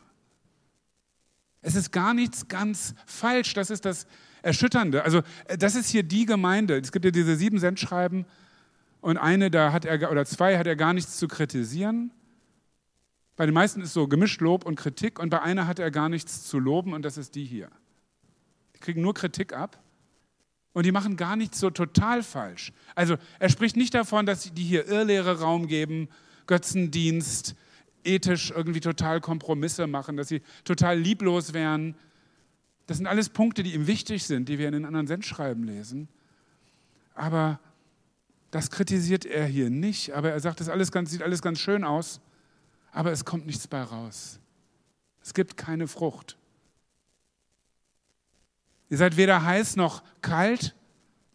Es 1.62 1.76
ist 1.76 1.92
gar 1.92 2.14
nichts 2.14 2.48
ganz 2.48 2.96
falsch, 3.06 3.54
das 3.54 3.70
ist 3.70 3.86
das 3.86 4.08
Erschütternde. 4.42 5.04
Also 5.04 5.20
äh, 5.46 5.58
das 5.58 5.76
ist 5.76 5.90
hier 5.90 6.04
die 6.04 6.26
Gemeinde. 6.26 6.78
Es 6.78 6.92
gibt 6.92 7.06
ja 7.06 7.12
diese 7.12 7.36
sieben 7.36 7.60
Sendschreiben 7.60 8.26
und 9.00 9.18
eine, 9.18 9.52
da 9.52 9.72
hat 9.72 9.86
er, 9.86 10.12
oder 10.12 10.26
zwei 10.26 10.58
hat 10.58 10.68
er 10.68 10.76
gar 10.76 10.94
nichts 10.94 11.18
zu 11.18 11.28
kritisieren. 11.28 12.12
Bei 13.36 13.46
den 13.46 13.54
meisten 13.54 13.82
ist 13.82 13.94
so 13.94 14.08
gemischt 14.08 14.42
Lob 14.42 14.66
und 14.66 14.76
Kritik 14.76 15.20
und 15.20 15.30
bei 15.30 15.42
einer 15.42 15.68
hat 15.68 15.80
er 15.80 15.90
gar 15.90 16.10
nichts 16.10 16.44
zu 16.44 16.60
loben 16.60 16.94
und 16.94 17.04
das 17.04 17.18
ist 17.18 17.36
die 17.36 17.46
hier. 17.46 17.70
Die 18.76 18.80
kriegen 18.80 19.02
nur 19.02 19.14
Kritik 19.14 19.54
ab 19.54 19.82
und 20.74 20.86
die 20.86 20.92
machen 20.92 21.18
gar 21.18 21.36
nichts 21.36 21.60
so 21.60 21.70
total 21.70 22.24
falsch. 22.24 22.72
Also 22.96 23.18
er 23.40 23.50
spricht 23.50 23.76
nicht 23.76 23.94
davon, 23.94 24.26
dass 24.26 24.54
die 24.54 24.64
hier 24.64 24.88
Irrlehre 24.88 25.40
Raum 25.40 25.68
geben, 25.68 26.08
Götzendienst, 26.48 27.56
ethisch 28.04 28.52
irgendwie 28.52 28.80
total 28.80 29.22
Kompromisse 29.22 29.88
machen, 29.88 30.18
dass 30.18 30.28
sie 30.28 30.42
total 30.64 30.98
lieblos 30.98 31.54
wären. 31.54 31.96
Das 32.88 32.98
sind 32.98 33.08
alles 33.08 33.30
Punkte, 33.30 33.64
die 33.64 33.74
ihm 33.74 33.88
wichtig 33.88 34.24
sind, 34.26 34.50
die 34.50 34.58
wir 34.58 34.68
in 34.68 34.74
den 34.74 34.86
anderen 34.86 35.08
Sendschreiben 35.08 35.64
lesen. 35.64 36.08
Aber 37.14 37.60
das 38.50 38.70
kritisiert 38.70 39.26
er 39.26 39.46
hier 39.46 39.70
nicht. 39.70 40.14
Aber 40.14 40.32
er 40.32 40.40
sagt, 40.40 40.60
das 40.60 40.70
alles 40.70 40.92
ganz, 40.92 41.12
sieht 41.12 41.22
alles 41.22 41.42
ganz 41.42 41.60
schön 41.60 41.84
aus, 41.84 42.22
aber 42.92 43.12
es 43.12 43.26
kommt 43.26 43.46
nichts 43.46 43.68
bei 43.68 43.82
raus. 43.82 44.40
Es 45.22 45.34
gibt 45.34 45.58
keine 45.58 45.88
Frucht. 45.88 46.38
Ihr 48.92 48.98
seid 48.98 49.16
weder 49.16 49.46
heiß 49.46 49.78
noch 49.78 50.04
kalt, 50.22 50.76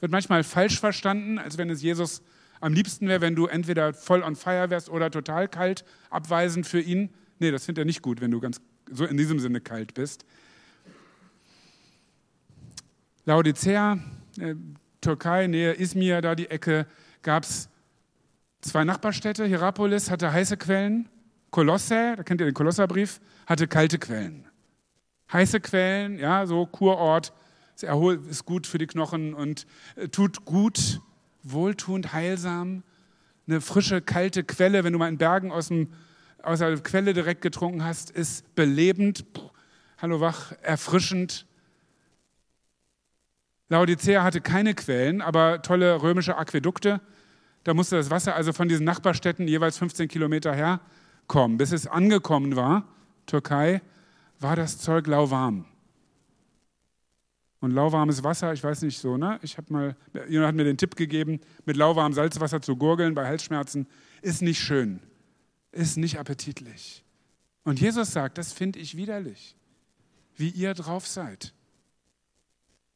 wird 0.01 0.13
manchmal 0.13 0.45
falsch 0.45 0.79
verstanden, 0.79 1.39
als 1.39 1.57
wenn 1.57 1.71
es 1.71 1.81
Jesus 1.81 2.21
am 2.61 2.75
liebsten 2.75 3.09
wäre, 3.09 3.23
wenn 3.23 3.35
du 3.35 3.47
entweder 3.47 3.95
voll 3.95 4.23
on 4.23 4.37
fire 4.37 4.69
wärst 4.69 4.91
oder 4.91 5.11
total 5.11 5.49
kalt, 5.49 5.83
abweisend 6.11 6.67
für 6.67 6.81
ihn. 6.81 7.09
Nee, 7.39 7.51
das 7.51 7.65
findet 7.65 7.83
er 7.83 7.87
nicht 7.87 8.03
gut, 8.03 8.21
wenn 8.21 8.31
du 8.31 8.41
ganz 8.41 8.61
so 8.93 9.07
in 9.07 9.17
diesem 9.17 9.41
Sinne 9.41 9.63
kalt 9.63 9.95
bist. 9.95 10.27
Laodicea, 13.25 13.99
äh, 14.39 14.55
Türkei, 15.01 15.47
Nähe 15.47 15.73
Izmir, 15.73 16.21
da 16.21 16.35
die 16.35 16.51
Ecke, 16.51 16.87
gab 17.23 17.45
es 17.45 17.71
zwei 18.61 18.85
Nachbarstädte. 18.85 19.47
Hierapolis 19.47 20.11
hatte 20.11 20.31
heiße 20.31 20.59
Quellen. 20.59 21.09
Kolosse, 21.51 22.17
da 22.19 22.23
kennt 22.23 22.43
ihr 22.43 22.47
den 22.47 22.55
Kolosserbrief, 22.55 23.19
hatte 23.47 23.67
kalte 23.67 23.99
Quellen. 23.99 24.47
Heiße 25.33 25.61
Quellen, 25.61 26.19
ja, 26.19 26.45
so 26.45 26.67
Kurort, 26.67 27.33
ist 27.83 28.45
gut 28.45 28.67
für 28.67 28.79
die 28.79 28.87
Knochen 28.87 29.35
und 29.35 29.67
äh, 29.97 30.09
tut 30.09 30.45
gut 30.45 31.01
wohltuend, 31.43 32.13
heilsam, 32.13 32.83
eine 33.47 33.61
frische, 33.61 34.01
kalte 34.01 34.45
Quelle, 34.45 34.83
wenn 34.85 34.93
du 34.93 34.99
mal 34.99 35.09
in 35.09 35.19
Bergen 35.19 35.53
aus, 35.53 35.69
dem, 35.69 35.93
aus 36.43 36.59
der 36.59 36.77
Quelle 36.79 37.15
direkt 37.15 37.43
getrunken 37.43 37.85
hast, 37.85 38.11
ist 38.11 38.55
belebend, 38.55 39.33
Puh, 39.33 39.51
hallo 39.99 40.21
wach, 40.21 40.53
erfrischend. 40.63 41.47
Laodicea 43.69 44.23
hatte 44.23 44.41
keine 44.41 44.75
Quellen, 44.75 45.21
aber 45.21 45.63
tolle 45.63 46.03
römische 46.03 46.37
Aquädukte. 46.37 47.01
Da 47.65 47.75
musste 47.75 47.97
das 47.97 48.11
Wasser 48.11 48.37
also 48.37 48.53
von 48.53 48.69
diesen 48.69 48.85
Nachbarstädten 48.85 49.49
jeweils 49.49 49.79
15 49.79 50.09
Kilometer 50.09 50.55
herkommen. 50.55 51.59
Bis 51.59 51.73
es 51.73 51.87
angekommen 51.87 52.55
war, 52.55 52.85
Türkei, 53.27 53.83
war 54.39 54.55
das 54.55 54.79
Zeug 54.79 55.07
lauwarm. 55.07 55.67
Und 57.61 57.71
lauwarmes 57.71 58.23
Wasser, 58.23 58.53
ich 58.53 58.63
weiß 58.63 58.83
nicht 58.83 58.99
so, 58.99 59.17
ne? 59.17 59.39
Ich 59.43 59.57
habe 59.57 59.73
mal, 59.73 59.97
jemand 60.29 60.49
hat 60.49 60.55
mir 60.55 60.65
den 60.65 60.77
Tipp 60.77 60.95
gegeben, 60.95 61.41
mit 61.65 61.77
lauwarmem 61.77 62.13
Salzwasser 62.13 62.61
zu 62.61 62.77
gurgeln 62.77 63.15
bei 63.15 63.27
Halsschmerzen, 63.27 63.87
ist 64.23 64.43
nicht 64.43 64.61
schön, 64.61 65.01
ist 65.73 65.97
nicht 65.97 66.19
appetitlich. 66.19 67.05
Und 67.65 67.81
Jesus 67.81 68.13
sagt, 68.13 68.39
das 68.39 68.53
finde 68.53 68.79
ich 68.79 68.97
widerlich, 68.97 69.57
wie 70.37 70.51
ihr 70.51 70.75
drauf 70.75 71.07
seid. 71.07 71.55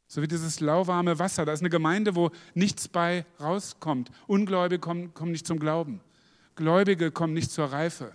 So 0.06 0.22
wie 0.22 0.28
dieses 0.28 0.60
lauwarme 0.60 1.18
Wasser. 1.20 1.44
Da 1.44 1.52
ist 1.52 1.60
eine 1.60 1.70
Gemeinde, 1.70 2.16
wo 2.16 2.30
nichts 2.54 2.88
bei 2.88 3.24
rauskommt. 3.40 4.10
Ungläubige 4.26 4.80
kommen, 4.80 5.14
kommen 5.14 5.30
nicht 5.30 5.46
zum 5.46 5.60
Glauben. 5.60 6.00
Gläubige 6.56 7.10
kommen 7.10 7.32
nicht 7.32 7.50
zur 7.50 7.66
Reife. 7.66 8.12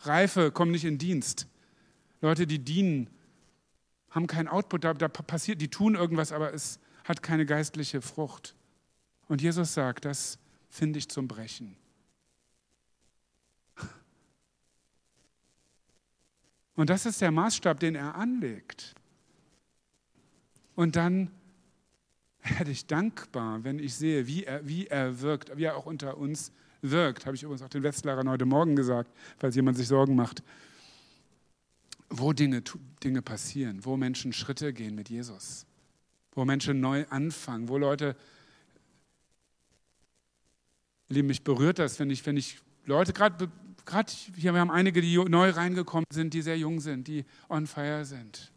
Reife 0.00 0.50
kommen 0.50 0.70
nicht 0.70 0.84
in 0.84 0.98
Dienst. 0.98 1.46
Leute, 2.20 2.46
die 2.46 2.58
dienen, 2.58 3.08
haben 4.10 4.26
keinen 4.26 4.48
Output, 4.48 4.84
da, 4.84 4.94
da 4.94 5.08
passiert, 5.08 5.60
die 5.60 5.68
tun 5.68 5.94
irgendwas, 5.94 6.32
aber 6.32 6.52
es 6.52 6.80
hat 7.04 7.22
keine 7.22 7.46
geistliche 7.46 8.02
Frucht. 8.02 8.54
Und 9.28 9.40
Jesus 9.40 9.74
sagt, 9.74 10.04
das 10.04 10.38
finde 10.68 10.98
ich 10.98 11.08
zum 11.08 11.28
Brechen. 11.28 11.76
Und 16.74 16.90
das 16.90 17.06
ist 17.06 17.20
der 17.20 17.30
Maßstab, 17.30 17.78
den 17.78 17.94
er 17.94 18.14
anlegt. 18.14 18.94
Und 20.74 20.96
dann 20.96 21.30
werde 22.42 22.70
ich 22.70 22.86
dankbar, 22.86 23.64
wenn 23.64 23.78
ich 23.78 23.94
sehe, 23.94 24.26
wie 24.26 24.44
er, 24.44 24.66
wie 24.66 24.86
er 24.86 25.20
wirkt, 25.20 25.56
wie 25.56 25.64
er 25.64 25.76
auch 25.76 25.86
unter 25.86 26.16
uns 26.16 26.52
wirkt. 26.80 27.26
Habe 27.26 27.36
ich 27.36 27.42
übrigens 27.42 27.62
auch 27.62 27.68
den 27.68 27.82
Westlerern 27.82 28.28
heute 28.28 28.46
Morgen 28.46 28.76
gesagt, 28.76 29.12
falls 29.36 29.54
jemand 29.54 29.76
sich 29.76 29.88
Sorgen 29.88 30.16
macht 30.16 30.42
wo 32.10 32.32
Dinge, 32.32 32.62
Dinge 33.02 33.22
passieren, 33.22 33.84
wo 33.84 33.96
Menschen 33.96 34.32
Schritte 34.32 34.72
gehen 34.72 34.94
mit 34.94 35.08
Jesus, 35.08 35.64
wo 36.32 36.44
Menschen 36.44 36.80
neu 36.80 37.06
anfangen, 37.08 37.68
wo 37.68 37.78
Leute, 37.78 38.16
Lieben, 41.08 41.28
mich 41.28 41.42
berührt 41.42 41.80
das, 41.80 41.98
wenn 41.98 42.08
ich, 42.10 42.24
wenn 42.24 42.36
ich 42.36 42.58
Leute, 42.84 43.12
gerade 43.12 43.48
hier, 44.36 44.54
wir 44.54 44.60
haben 44.60 44.70
einige, 44.70 45.00
die 45.00 45.16
neu 45.16 45.50
reingekommen 45.50 46.06
sind, 46.12 46.34
die 46.34 46.42
sehr 46.42 46.56
jung 46.56 46.80
sind, 46.80 47.08
die 47.08 47.24
on 47.48 47.66
fire 47.66 48.04
sind. 48.04 48.52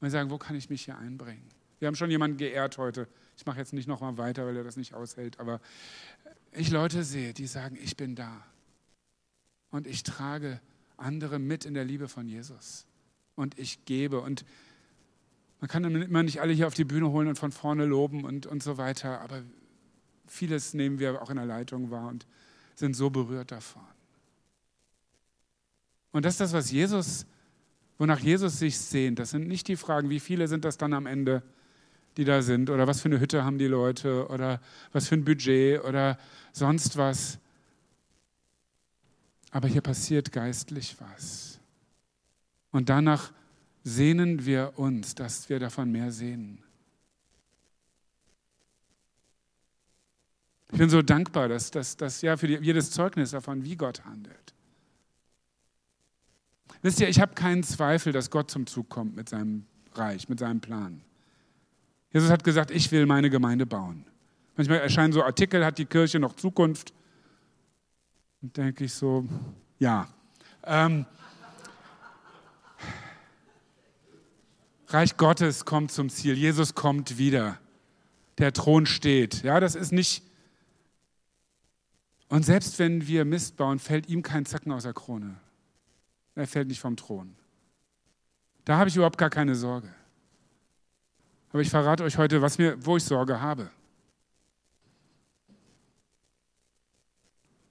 Und 0.00 0.10
sagen, 0.10 0.30
wo 0.30 0.38
kann 0.38 0.56
ich 0.56 0.70
mich 0.70 0.84
hier 0.84 0.98
einbringen? 0.98 1.48
Wir 1.78 1.86
haben 1.86 1.94
schon 1.94 2.10
jemanden 2.10 2.36
geehrt 2.36 2.78
heute. 2.78 3.08
Ich 3.36 3.46
mache 3.46 3.58
jetzt 3.58 3.72
nicht 3.72 3.86
nochmal 3.88 4.16
weiter, 4.18 4.46
weil 4.46 4.56
er 4.56 4.64
das 4.64 4.76
nicht 4.76 4.94
aushält, 4.94 5.38
aber 5.38 5.60
ich 6.52 6.70
Leute 6.70 7.04
sehe, 7.04 7.32
die 7.32 7.46
sagen, 7.46 7.78
ich 7.80 7.96
bin 7.96 8.16
da. 8.16 8.44
Und 9.70 9.86
ich 9.86 10.02
trage 10.02 10.60
andere 10.98 11.38
mit 11.38 11.64
in 11.64 11.74
der 11.74 11.84
Liebe 11.84 12.08
von 12.08 12.28
Jesus. 12.28 12.86
Und 13.34 13.58
ich 13.58 13.84
gebe. 13.84 14.20
Und 14.20 14.44
man 15.60 15.68
kann 15.68 15.84
immer 15.84 16.22
nicht 16.22 16.40
alle 16.40 16.52
hier 16.52 16.66
auf 16.66 16.74
die 16.74 16.84
Bühne 16.84 17.10
holen 17.10 17.28
und 17.28 17.38
von 17.38 17.52
vorne 17.52 17.84
loben 17.84 18.24
und, 18.24 18.46
und 18.46 18.62
so 18.62 18.78
weiter. 18.78 19.20
Aber 19.20 19.42
vieles 20.26 20.74
nehmen 20.74 20.98
wir 20.98 21.22
auch 21.22 21.30
in 21.30 21.36
der 21.36 21.46
Leitung 21.46 21.90
wahr 21.90 22.08
und 22.08 22.26
sind 22.74 22.94
so 22.94 23.10
berührt 23.10 23.50
davon. 23.50 23.82
Und 26.12 26.24
das 26.24 26.34
ist 26.34 26.40
das, 26.40 26.52
was 26.52 26.70
Jesus, 26.70 27.26
wonach 27.98 28.18
Jesus 28.18 28.58
sich 28.58 28.78
sehnt. 28.78 29.18
Das 29.18 29.30
sind 29.30 29.46
nicht 29.46 29.68
die 29.68 29.76
Fragen, 29.76 30.10
wie 30.10 30.20
viele 30.20 30.48
sind 30.48 30.64
das 30.64 30.78
dann 30.78 30.92
am 30.92 31.06
Ende, 31.06 31.42
die 32.16 32.24
da 32.24 32.42
sind, 32.42 32.70
oder 32.70 32.86
was 32.86 33.00
für 33.00 33.08
eine 33.08 33.20
Hütte 33.20 33.44
haben 33.44 33.58
die 33.58 33.66
Leute, 33.66 34.26
oder 34.28 34.60
was 34.92 35.08
für 35.08 35.14
ein 35.14 35.24
Budget, 35.24 35.84
oder 35.84 36.18
sonst 36.52 36.96
was, 36.96 37.38
Aber 39.50 39.68
hier 39.68 39.80
passiert 39.80 40.32
geistlich 40.32 40.96
was. 41.00 41.58
Und 42.70 42.88
danach 42.88 43.32
sehnen 43.82 44.44
wir 44.44 44.74
uns, 44.76 45.14
dass 45.14 45.48
wir 45.48 45.58
davon 45.58 45.90
mehr 45.90 46.12
sehen. 46.12 46.62
Ich 50.70 50.78
bin 50.78 50.90
so 50.90 51.00
dankbar, 51.00 51.48
dass 51.48 51.70
das 51.70 52.20
ja 52.20 52.36
für 52.36 52.46
die, 52.46 52.56
jedes 52.56 52.90
Zeugnis 52.90 53.30
davon, 53.30 53.64
wie 53.64 53.76
Gott 53.76 54.04
handelt. 54.04 54.54
Wisst 56.82 57.00
ihr, 57.00 57.08
ich 57.08 57.20
habe 57.20 57.34
keinen 57.34 57.62
Zweifel, 57.62 58.12
dass 58.12 58.30
Gott 58.30 58.50
zum 58.50 58.66
Zug 58.66 58.88
kommt 58.90 59.16
mit 59.16 59.28
seinem 59.28 59.64
Reich, 59.94 60.28
mit 60.28 60.38
seinem 60.38 60.60
Plan. 60.60 61.00
Jesus 62.12 62.30
hat 62.30 62.44
gesagt, 62.44 62.70
ich 62.70 62.92
will 62.92 63.06
meine 63.06 63.30
Gemeinde 63.30 63.66
bauen. 63.66 64.04
Manchmal 64.56 64.78
erscheinen 64.78 65.12
so 65.12 65.22
Artikel, 65.22 65.64
hat 65.64 65.78
die 65.78 65.86
Kirche 65.86 66.18
noch 66.18 66.36
Zukunft? 66.36 66.92
Und 68.40 68.56
denke 68.56 68.84
ich 68.84 68.94
so, 68.94 69.26
ja. 69.78 70.08
Ähm, 70.64 71.06
Reich 74.88 75.16
Gottes 75.16 75.64
kommt 75.64 75.92
zum 75.92 76.08
Ziel. 76.08 76.34
Jesus 76.34 76.74
kommt 76.74 77.18
wieder. 77.18 77.58
Der 78.38 78.52
Thron 78.52 78.86
steht. 78.86 79.42
Ja, 79.42 79.60
das 79.60 79.74
ist 79.74 79.92
nicht. 79.92 80.22
Und 82.28 82.44
selbst 82.44 82.78
wenn 82.78 83.06
wir 83.06 83.24
Mist 83.24 83.56
bauen, 83.56 83.78
fällt 83.78 84.08
ihm 84.08 84.22
kein 84.22 84.46
Zacken 84.46 84.72
aus 84.72 84.84
der 84.84 84.94
Krone. 84.94 85.36
Er 86.34 86.46
fällt 86.46 86.68
nicht 86.68 86.80
vom 86.80 86.96
Thron. 86.96 87.34
Da 88.64 88.78
habe 88.78 88.88
ich 88.88 88.96
überhaupt 88.96 89.18
gar 89.18 89.30
keine 89.30 89.54
Sorge. 89.54 89.92
Aber 91.50 91.60
ich 91.60 91.70
verrate 91.70 92.04
euch 92.04 92.18
heute, 92.18 92.40
was 92.42 92.58
mir, 92.58 92.84
wo 92.84 92.96
ich 92.96 93.04
Sorge 93.04 93.40
habe. 93.40 93.70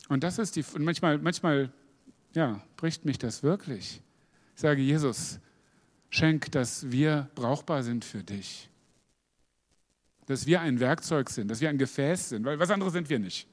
Und 0.07 0.23
das 0.23 0.39
ist 0.39 0.55
die, 0.55 0.63
und 0.73 0.83
manchmal, 0.83 1.17
manchmal, 1.17 1.71
ja, 2.33 2.61
bricht 2.77 3.05
mich 3.05 3.17
das 3.17 3.43
wirklich. 3.43 4.01
Ich 4.55 4.61
sage, 4.61 4.81
Jesus, 4.81 5.39
schenk, 6.09 6.51
dass 6.51 6.91
wir 6.91 7.29
brauchbar 7.35 7.83
sind 7.83 8.05
für 8.05 8.23
dich. 8.23 8.69
Dass 10.25 10.45
wir 10.45 10.61
ein 10.61 10.79
Werkzeug 10.79 11.29
sind, 11.29 11.49
dass 11.49 11.61
wir 11.61 11.69
ein 11.69 11.77
Gefäß 11.77 12.29
sind, 12.29 12.45
weil 12.45 12.59
was 12.59 12.69
anderes 12.69 12.93
sind 12.93 13.09
wir 13.09 13.19
nicht. 13.19 13.47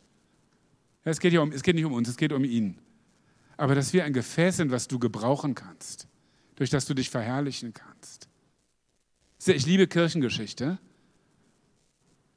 es, 1.04 1.20
geht 1.20 1.32
ja 1.32 1.40
um, 1.40 1.52
es 1.52 1.62
geht 1.62 1.74
nicht 1.74 1.84
um 1.84 1.92
uns, 1.92 2.08
es 2.08 2.16
geht 2.16 2.32
um 2.32 2.44
ihn. 2.44 2.78
Aber 3.56 3.74
dass 3.74 3.92
wir 3.92 4.04
ein 4.04 4.12
Gefäß 4.12 4.56
sind, 4.56 4.70
was 4.70 4.88
du 4.88 4.98
gebrauchen 4.98 5.54
kannst, 5.54 6.08
durch 6.56 6.70
das 6.70 6.86
du 6.86 6.94
dich 6.94 7.10
verherrlichen 7.10 7.72
kannst. 7.72 8.28
Ich 9.46 9.66
liebe 9.66 9.86
Kirchengeschichte. 9.86 10.78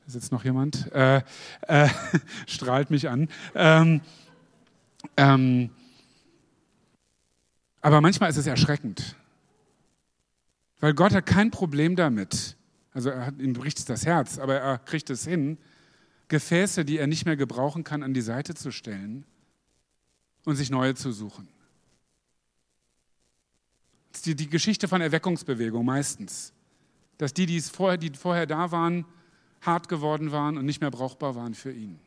Da 0.07 0.13
sitzt 0.13 0.31
noch 0.31 0.45
jemand, 0.45 0.89
äh, 0.93 1.21
äh, 1.63 1.89
strahlt 2.47 2.91
mich 2.91 3.09
an. 3.09 3.27
Ähm, 3.53 3.99
ähm, 5.17 5.69
aber 7.81 7.99
manchmal 7.99 8.29
ist 8.29 8.37
es 8.37 8.47
erschreckend, 8.47 9.17
weil 10.79 10.93
Gott 10.93 11.13
hat 11.13 11.25
kein 11.25 11.51
Problem 11.51 11.97
damit. 11.97 12.55
Also 12.93 13.09
er 13.09 13.25
hat, 13.25 13.39
ihm 13.39 13.51
bricht 13.51 13.89
das 13.89 14.05
Herz, 14.05 14.39
aber 14.39 14.55
er 14.55 14.77
kriegt 14.77 15.09
es 15.09 15.25
hin, 15.25 15.57
Gefäße, 16.29 16.85
die 16.85 16.99
er 16.99 17.07
nicht 17.07 17.25
mehr 17.25 17.35
gebrauchen 17.35 17.83
kann, 17.83 18.01
an 18.01 18.13
die 18.13 18.21
Seite 18.21 18.55
zu 18.55 18.71
stellen 18.71 19.25
und 20.45 20.55
sich 20.55 20.69
neue 20.69 20.95
zu 20.95 21.11
suchen. 21.11 21.49
Das 24.13 24.19
ist 24.19 24.25
die, 24.25 24.35
die 24.35 24.49
Geschichte 24.49 24.87
von 24.87 25.01
Erweckungsbewegung 25.01 25.83
meistens. 25.83 26.53
Dass 27.17 27.33
die, 27.33 27.45
die, 27.45 27.59
vorher, 27.59 27.97
die 27.97 28.11
vorher 28.11 28.45
da 28.45 28.71
waren, 28.71 29.03
hart 29.61 29.89
geworden 29.89 30.31
waren 30.31 30.57
und 30.57 30.65
nicht 30.65 30.81
mehr 30.81 30.91
brauchbar 30.91 31.35
waren 31.35 31.53
für 31.53 31.71
ihn. 31.71 31.99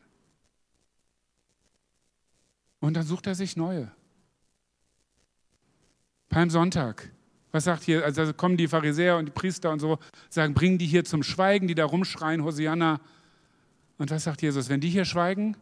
Und 2.79 2.95
dann 2.95 3.05
sucht 3.05 3.27
er 3.27 3.35
sich 3.35 3.55
neue. 3.55 3.91
Palmsonntag. 6.29 7.11
Was 7.51 7.65
sagt 7.65 7.83
hier? 7.83 8.03
Also 8.03 8.33
kommen 8.33 8.57
die 8.57 8.67
Pharisäer 8.67 9.17
und 9.17 9.25
die 9.25 9.31
Priester 9.31 9.71
und 9.71 9.79
so, 9.79 9.99
sagen, 10.29 10.53
bringen 10.53 10.77
die 10.77 10.87
hier 10.87 11.03
zum 11.03 11.21
Schweigen, 11.21 11.67
die 11.67 11.75
da 11.75 11.85
rumschreien, 11.85 12.43
Hosianna. 12.43 13.01
Und 13.97 14.09
was 14.09 14.23
sagt 14.23 14.41
Jesus? 14.41 14.69
Wenn 14.69 14.79
die 14.79 14.89
hier 14.89 15.05
schweigen, 15.05 15.57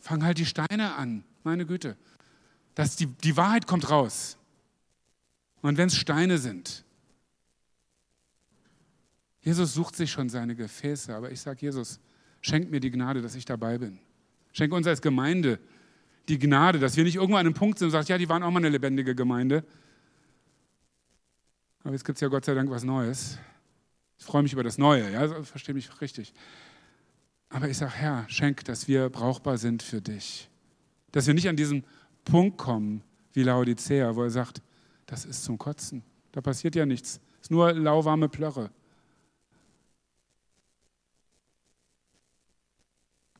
fang 0.00 0.24
halt 0.24 0.38
die 0.38 0.46
Steine 0.46 0.94
an. 0.94 1.24
Meine 1.44 1.66
Güte. 1.66 1.96
Das, 2.74 2.96
die, 2.96 3.06
die 3.06 3.36
Wahrheit 3.36 3.66
kommt 3.66 3.90
raus. 3.90 4.38
Und 5.62 5.76
wenn 5.76 5.88
es 5.88 5.96
Steine 5.96 6.38
sind. 6.38 6.84
Jesus 9.42 9.74
sucht 9.74 9.96
sich 9.96 10.10
schon 10.10 10.28
seine 10.28 10.54
Gefäße, 10.54 11.14
aber 11.14 11.30
ich 11.30 11.40
sage, 11.40 11.58
Jesus, 11.62 11.98
schenk 12.40 12.70
mir 12.70 12.80
die 12.80 12.90
Gnade, 12.90 13.22
dass 13.22 13.34
ich 13.34 13.44
dabei 13.44 13.78
bin. 13.78 13.98
Schenk 14.52 14.72
uns 14.72 14.86
als 14.86 15.00
Gemeinde 15.00 15.58
die 16.28 16.38
Gnade, 16.38 16.78
dass 16.78 16.96
wir 16.96 17.04
nicht 17.04 17.16
irgendwann 17.16 17.40
an 17.40 17.46
einem 17.46 17.54
Punkt 17.54 17.78
sind 17.78 17.86
und 17.86 17.92
sagen, 17.92 18.06
ja, 18.08 18.18
die 18.18 18.28
waren 18.28 18.42
auch 18.42 18.50
mal 18.50 18.58
eine 18.58 18.68
lebendige 18.68 19.14
Gemeinde. 19.14 19.64
Aber 21.82 21.92
jetzt 21.92 22.04
gibt 22.04 22.16
es 22.16 22.20
ja 22.20 22.28
Gott 22.28 22.44
sei 22.44 22.54
Dank 22.54 22.70
was 22.70 22.84
Neues. 22.84 23.38
Ich 24.18 24.24
freue 24.24 24.42
mich 24.42 24.52
über 24.52 24.62
das 24.62 24.76
Neue, 24.76 25.10
ja, 25.10 25.42
verstehe 25.42 25.74
mich 25.74 26.00
richtig. 26.00 26.34
Aber 27.48 27.68
ich 27.68 27.78
sage, 27.78 27.92
Herr, 27.92 28.24
schenk, 28.28 28.64
dass 28.64 28.86
wir 28.86 29.08
brauchbar 29.08 29.58
sind 29.58 29.82
für 29.82 30.00
dich. 30.00 30.48
Dass 31.10 31.26
wir 31.26 31.34
nicht 31.34 31.48
an 31.48 31.56
diesen 31.56 31.84
Punkt 32.24 32.58
kommen 32.58 33.02
wie 33.32 33.42
Laodicea, 33.42 34.14
wo 34.14 34.22
er 34.22 34.30
sagt, 34.30 34.62
das 35.06 35.24
ist 35.24 35.42
zum 35.44 35.58
Kotzen. 35.58 36.04
Da 36.32 36.40
passiert 36.40 36.76
ja 36.76 36.86
nichts. 36.86 37.20
Es 37.36 37.46
ist 37.46 37.50
nur 37.50 37.72
lauwarme 37.72 38.28
Plörre. 38.28 38.70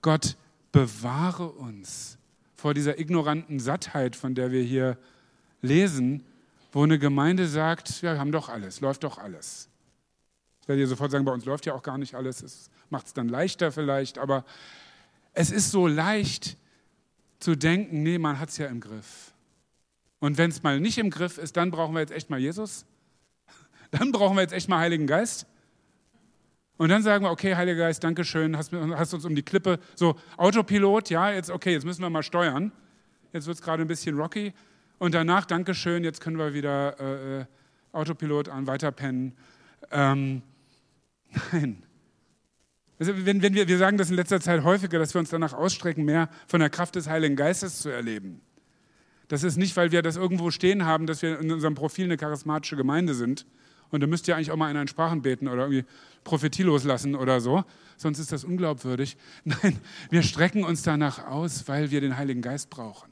Gott 0.02 0.36
bewahre 0.72 1.48
uns 1.50 2.18
vor 2.54 2.74
dieser 2.74 2.98
ignoranten 2.98 3.60
Sattheit, 3.60 4.16
von 4.16 4.34
der 4.34 4.52
wir 4.52 4.62
hier 4.62 4.98
lesen, 5.62 6.24
wo 6.72 6.82
eine 6.82 6.98
Gemeinde 6.98 7.46
sagt, 7.46 8.02
wir 8.02 8.18
haben 8.18 8.32
doch 8.32 8.48
alles, 8.48 8.80
läuft 8.80 9.04
doch 9.04 9.18
alles. 9.18 9.68
Ich 10.62 10.68
werde 10.68 10.82
dir 10.82 10.86
sofort 10.86 11.10
sagen, 11.10 11.24
bei 11.24 11.32
uns 11.32 11.44
läuft 11.44 11.66
ja 11.66 11.74
auch 11.74 11.82
gar 11.82 11.98
nicht 11.98 12.14
alles, 12.14 12.42
es 12.42 12.70
macht 12.90 13.06
es 13.06 13.14
dann 13.14 13.28
leichter 13.28 13.72
vielleicht, 13.72 14.18
aber 14.18 14.44
es 15.32 15.50
ist 15.50 15.70
so 15.70 15.86
leicht 15.86 16.56
zu 17.38 17.56
denken, 17.56 18.02
nee, 18.02 18.18
man 18.18 18.38
hat 18.38 18.50
es 18.50 18.58
ja 18.58 18.66
im 18.66 18.80
Griff. 18.80 19.32
Und 20.18 20.36
wenn 20.36 20.50
es 20.50 20.62
mal 20.62 20.78
nicht 20.78 20.98
im 20.98 21.10
Griff 21.10 21.38
ist, 21.38 21.56
dann 21.56 21.70
brauchen 21.70 21.94
wir 21.94 22.00
jetzt 22.00 22.12
echt 22.12 22.30
mal 22.30 22.38
Jesus. 22.38 22.84
Dann 23.90 24.12
brauchen 24.12 24.36
wir 24.36 24.42
jetzt 24.42 24.52
echt 24.52 24.68
mal 24.68 24.78
Heiligen 24.78 25.06
Geist. 25.06 25.46
Und 26.80 26.88
dann 26.88 27.02
sagen 27.02 27.26
wir, 27.26 27.30
okay, 27.30 27.56
Heiliger 27.56 27.84
Geist, 27.84 28.02
danke 28.02 28.24
schön, 28.24 28.56
hast, 28.56 28.72
hast 28.72 29.12
uns 29.12 29.26
um 29.26 29.34
die 29.34 29.42
Klippe, 29.42 29.78
so 29.94 30.16
Autopilot, 30.38 31.10
ja, 31.10 31.30
jetzt 31.30 31.50
okay, 31.50 31.72
jetzt 31.74 31.84
müssen 31.84 32.00
wir 32.00 32.08
mal 32.08 32.22
steuern. 32.22 32.72
Jetzt 33.34 33.46
wird 33.46 33.56
es 33.58 33.62
gerade 33.62 33.82
ein 33.82 33.86
bisschen 33.86 34.16
rocky. 34.16 34.54
Und 34.98 35.12
danach, 35.12 35.44
danke 35.44 35.74
schön, 35.74 36.04
jetzt 36.04 36.22
können 36.22 36.38
wir 36.38 36.54
wieder 36.54 36.98
äh, 36.98 37.40
äh 37.40 37.44
Autopilot 37.92 38.48
an, 38.48 38.66
weiterpennen. 38.66 39.36
Ähm, 39.90 40.40
nein, 41.52 41.82
also 42.98 43.12
wenn, 43.26 43.42
wenn 43.42 43.52
wir, 43.52 43.68
wir 43.68 43.76
sagen 43.76 43.98
das 43.98 44.08
in 44.08 44.16
letzter 44.16 44.40
Zeit 44.40 44.64
häufiger, 44.64 44.98
dass 44.98 45.12
wir 45.14 45.18
uns 45.18 45.28
danach 45.28 45.52
ausstrecken, 45.52 46.06
mehr 46.06 46.30
von 46.46 46.60
der 46.60 46.70
Kraft 46.70 46.94
des 46.94 47.10
Heiligen 47.10 47.36
Geistes 47.36 47.80
zu 47.82 47.90
erleben. 47.90 48.40
Das 49.28 49.42
ist 49.42 49.58
nicht, 49.58 49.76
weil 49.76 49.92
wir 49.92 50.00
das 50.00 50.16
irgendwo 50.16 50.50
stehen 50.50 50.86
haben, 50.86 51.06
dass 51.06 51.20
wir 51.20 51.40
in 51.40 51.52
unserem 51.52 51.74
Profil 51.74 52.06
eine 52.06 52.16
charismatische 52.16 52.76
Gemeinde 52.76 53.12
sind. 53.12 53.44
Und 53.90 54.00
da 54.00 54.06
müsst 54.06 54.28
ihr 54.28 54.36
eigentlich 54.36 54.50
auch 54.50 54.56
mal 54.56 54.70
in 54.70 54.76
einen 54.76 54.88
Sprachen 54.88 55.22
beten 55.22 55.48
oder 55.48 55.62
irgendwie 55.62 55.84
Prophetie 56.24 56.62
loslassen 56.62 57.14
oder 57.14 57.40
so. 57.40 57.64
Sonst 57.96 58.18
ist 58.18 58.32
das 58.32 58.44
unglaubwürdig. 58.44 59.16
Nein, 59.44 59.78
wir 60.10 60.22
strecken 60.22 60.64
uns 60.64 60.82
danach 60.82 61.26
aus, 61.26 61.66
weil 61.68 61.90
wir 61.90 62.00
den 62.00 62.16
Heiligen 62.16 62.42
Geist 62.42 62.70
brauchen. 62.70 63.10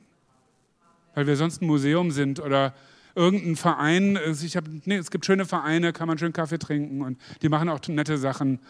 Weil 1.15 1.27
wir 1.27 1.37
sonst 1.37 1.63
ein 1.63 1.67
Museum 1.67 2.11
sind 2.11 2.41
oder 2.41 2.75
irgendein 3.15 3.57
Verein. 3.57 4.19
Ich 4.43 4.57
hab, 4.57 4.65
nee, 4.85 4.97
es 4.97 5.11
gibt 5.11 5.27
schöne 5.27 5.45
Vereine, 5.45 5.93
kann 5.93 6.07
man 6.07 6.19
schön 6.19 6.33
Kaffee 6.33 6.59
trinken 6.59 7.03
und 7.03 7.19
die 7.43 7.49
machen 7.49 7.69
auch 7.69 7.81
nette 7.89 8.19
Sachen. 8.19 8.61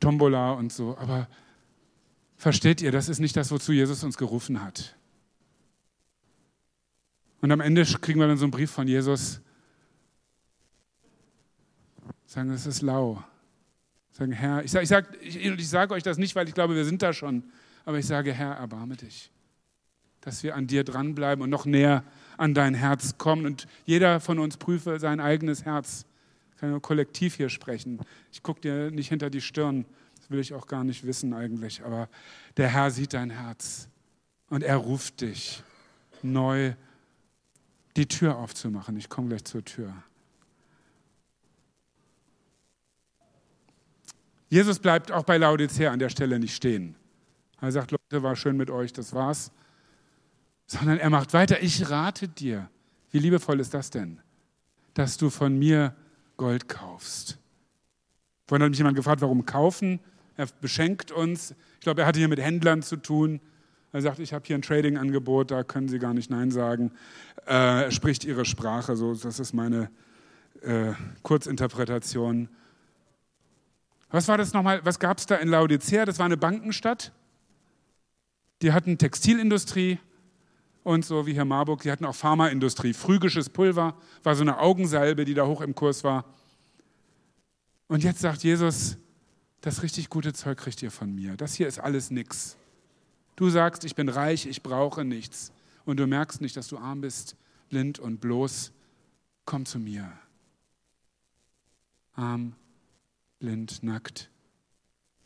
Tombola 0.00 0.52
und 0.52 0.72
so. 0.72 0.98
Aber 0.98 1.28
versteht 2.36 2.82
ihr, 2.82 2.90
das 2.90 3.08
ist 3.08 3.20
nicht 3.20 3.36
das, 3.36 3.50
wozu 3.50 3.72
Jesus 3.72 4.04
uns 4.04 4.18
gerufen 4.18 4.62
hat. 4.62 4.96
Und 7.40 7.50
am 7.50 7.60
Ende 7.60 7.84
kriegen 7.84 8.20
wir 8.20 8.26
dann 8.26 8.36
so 8.36 8.44
einen 8.44 8.50
Brief 8.50 8.70
von 8.70 8.86
Jesus. 8.86 9.40
Sagen, 12.32 12.50
es 12.50 12.64
ist 12.64 12.80
lau. 12.80 13.22
Sagen, 14.12 14.32
Herr, 14.32 14.64
ich 14.64 14.70
sage 14.70 14.84
ich 14.84 14.88
sag, 14.88 15.22
ich, 15.22 15.36
ich 15.36 15.68
sag 15.68 15.90
euch 15.90 16.02
das 16.02 16.16
nicht, 16.16 16.34
weil 16.34 16.48
ich 16.48 16.54
glaube, 16.54 16.74
wir 16.74 16.86
sind 16.86 17.02
da 17.02 17.12
schon. 17.12 17.44
Aber 17.84 17.98
ich 17.98 18.06
sage, 18.06 18.32
Herr, 18.32 18.54
erbarme 18.54 18.96
dich. 18.96 19.30
Dass 20.22 20.42
wir 20.42 20.56
an 20.56 20.66
dir 20.66 20.82
dranbleiben 20.82 21.42
und 21.42 21.50
noch 21.50 21.66
näher 21.66 22.04
an 22.38 22.54
dein 22.54 22.72
Herz 22.72 23.18
kommen. 23.18 23.44
Und 23.44 23.66
jeder 23.84 24.18
von 24.18 24.38
uns 24.38 24.56
prüfe 24.56 24.98
sein 24.98 25.20
eigenes 25.20 25.66
Herz 25.66 26.06
kann 26.56 26.70
nur 26.70 26.80
kollektiv 26.80 27.34
hier 27.34 27.50
sprechen. 27.50 28.00
Ich 28.32 28.42
gucke 28.42 28.62
dir 28.62 28.90
nicht 28.90 29.08
hinter 29.08 29.28
die 29.28 29.42
Stirn, 29.42 29.84
das 30.16 30.30
will 30.30 30.38
ich 30.38 30.54
auch 30.54 30.68
gar 30.68 30.84
nicht 30.84 31.04
wissen 31.04 31.34
eigentlich, 31.34 31.84
aber 31.84 32.08
der 32.56 32.68
Herr 32.68 32.90
sieht 32.92 33.12
dein 33.12 33.30
Herz 33.30 33.88
und 34.48 34.62
er 34.62 34.76
ruft 34.76 35.20
dich 35.20 35.62
neu 36.22 36.72
die 37.96 38.06
Tür 38.06 38.38
aufzumachen. 38.38 38.96
Ich 38.96 39.10
komme 39.10 39.28
gleich 39.28 39.44
zur 39.44 39.64
Tür. 39.64 39.92
Jesus 44.52 44.80
bleibt 44.80 45.10
auch 45.10 45.22
bei 45.22 45.38
Laodicea 45.38 45.90
an 45.90 45.98
der 45.98 46.10
Stelle 46.10 46.38
nicht 46.38 46.54
stehen. 46.54 46.94
Er 47.62 47.72
sagt, 47.72 47.90
Leute, 47.90 48.22
war 48.22 48.36
schön 48.36 48.58
mit 48.58 48.68
euch, 48.68 48.92
das 48.92 49.14
war's. 49.14 49.50
sondern 50.66 50.98
er 50.98 51.08
macht 51.08 51.32
weiter. 51.32 51.62
Ich 51.62 51.88
rate 51.88 52.28
dir, 52.28 52.68
wie 53.12 53.18
liebevoll 53.18 53.60
ist 53.60 53.72
das 53.72 53.88
denn, 53.88 54.20
dass 54.92 55.16
du 55.16 55.30
von 55.30 55.58
mir 55.58 55.96
Gold 56.36 56.68
kaufst. 56.68 57.38
Vorhin 58.46 58.64
hat 58.64 58.68
mich 58.68 58.78
jemand 58.78 58.94
gefragt, 58.94 59.22
warum 59.22 59.46
kaufen? 59.46 60.00
Er 60.36 60.46
beschenkt 60.60 61.12
uns. 61.12 61.54
Ich 61.76 61.84
glaube, 61.84 62.02
er 62.02 62.06
hatte 62.06 62.18
hier 62.18 62.28
mit 62.28 62.38
Händlern 62.38 62.82
zu 62.82 62.98
tun. 62.98 63.40
Er 63.94 64.02
sagt, 64.02 64.18
ich 64.18 64.34
habe 64.34 64.44
hier 64.46 64.56
ein 64.56 64.62
Trading-Angebot, 64.62 65.50
da 65.50 65.64
können 65.64 65.88
Sie 65.88 65.98
gar 65.98 66.12
nicht 66.12 66.28
Nein 66.28 66.50
sagen. 66.50 66.92
Äh, 67.46 67.84
er 67.84 67.90
spricht 67.90 68.26
Ihre 68.26 68.44
Sprache, 68.44 68.96
so, 68.96 69.14
das 69.14 69.40
ist 69.40 69.54
meine 69.54 69.90
äh, 70.60 70.92
Kurzinterpretation. 71.22 72.50
Was 74.12 74.28
war 74.28 74.38
das 74.38 74.52
nochmal? 74.52 74.84
Was 74.84 74.98
gab 74.98 75.18
es 75.18 75.26
da 75.26 75.36
in 75.36 75.48
Laodicea? 75.48 76.04
Das 76.04 76.18
war 76.18 76.26
eine 76.26 76.36
Bankenstadt. 76.36 77.12
Die 78.60 78.72
hatten 78.72 78.98
Textilindustrie 78.98 79.98
und 80.84 81.04
so 81.04 81.26
wie 81.26 81.32
hier 81.32 81.44
Marburg, 81.44 81.82
die 81.82 81.90
hatten 81.90 82.04
auch 82.04 82.14
Pharmaindustrie. 82.14 82.92
Phrygisches 82.92 83.48
Pulver 83.48 83.96
war 84.22 84.34
so 84.34 84.42
eine 84.42 84.58
Augensalbe, 84.58 85.24
die 85.24 85.34
da 85.34 85.46
hoch 85.46 85.60
im 85.60 85.74
Kurs 85.74 86.04
war. 86.04 86.24
Und 87.88 88.04
jetzt 88.04 88.20
sagt 88.20 88.42
Jesus, 88.42 88.96
das 89.60 89.82
richtig 89.82 90.10
gute 90.10 90.32
Zeug 90.32 90.58
kriegt 90.58 90.82
ihr 90.82 90.90
von 90.90 91.14
mir. 91.14 91.36
Das 91.36 91.54
hier 91.54 91.66
ist 91.66 91.78
alles 91.78 92.10
nix. 92.10 92.56
Du 93.36 93.48
sagst, 93.48 93.84
ich 93.84 93.94
bin 93.94 94.08
reich, 94.08 94.46
ich 94.46 94.62
brauche 94.62 95.04
nichts. 95.04 95.52
Und 95.84 95.98
du 95.98 96.06
merkst 96.06 96.40
nicht, 96.40 96.56
dass 96.56 96.68
du 96.68 96.78
arm 96.78 97.00
bist, 97.00 97.36
blind 97.70 97.98
und 97.98 98.20
bloß. 98.20 98.72
Komm 99.44 99.66
zu 99.66 99.78
mir. 99.78 100.12
Arm, 102.14 102.54
blind, 103.42 103.82
nackt. 103.82 104.30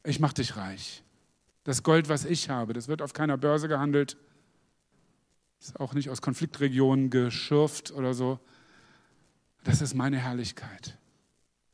Ich 0.02 0.20
mach 0.20 0.32
dich 0.32 0.56
reich. 0.56 1.04
Das 1.64 1.82
Gold, 1.82 2.08
was 2.08 2.24
ich 2.24 2.48
habe, 2.48 2.72
das 2.72 2.88
wird 2.88 3.02
auf 3.02 3.12
keiner 3.12 3.36
Börse 3.36 3.68
gehandelt. 3.68 4.16
Ist 5.60 5.78
auch 5.78 5.92
nicht 5.92 6.08
aus 6.10 6.22
Konfliktregionen 6.22 7.10
geschürft 7.10 7.92
oder 7.92 8.14
so. 8.14 8.40
Das 9.64 9.82
ist 9.82 9.94
meine 9.94 10.18
Herrlichkeit. 10.18 10.96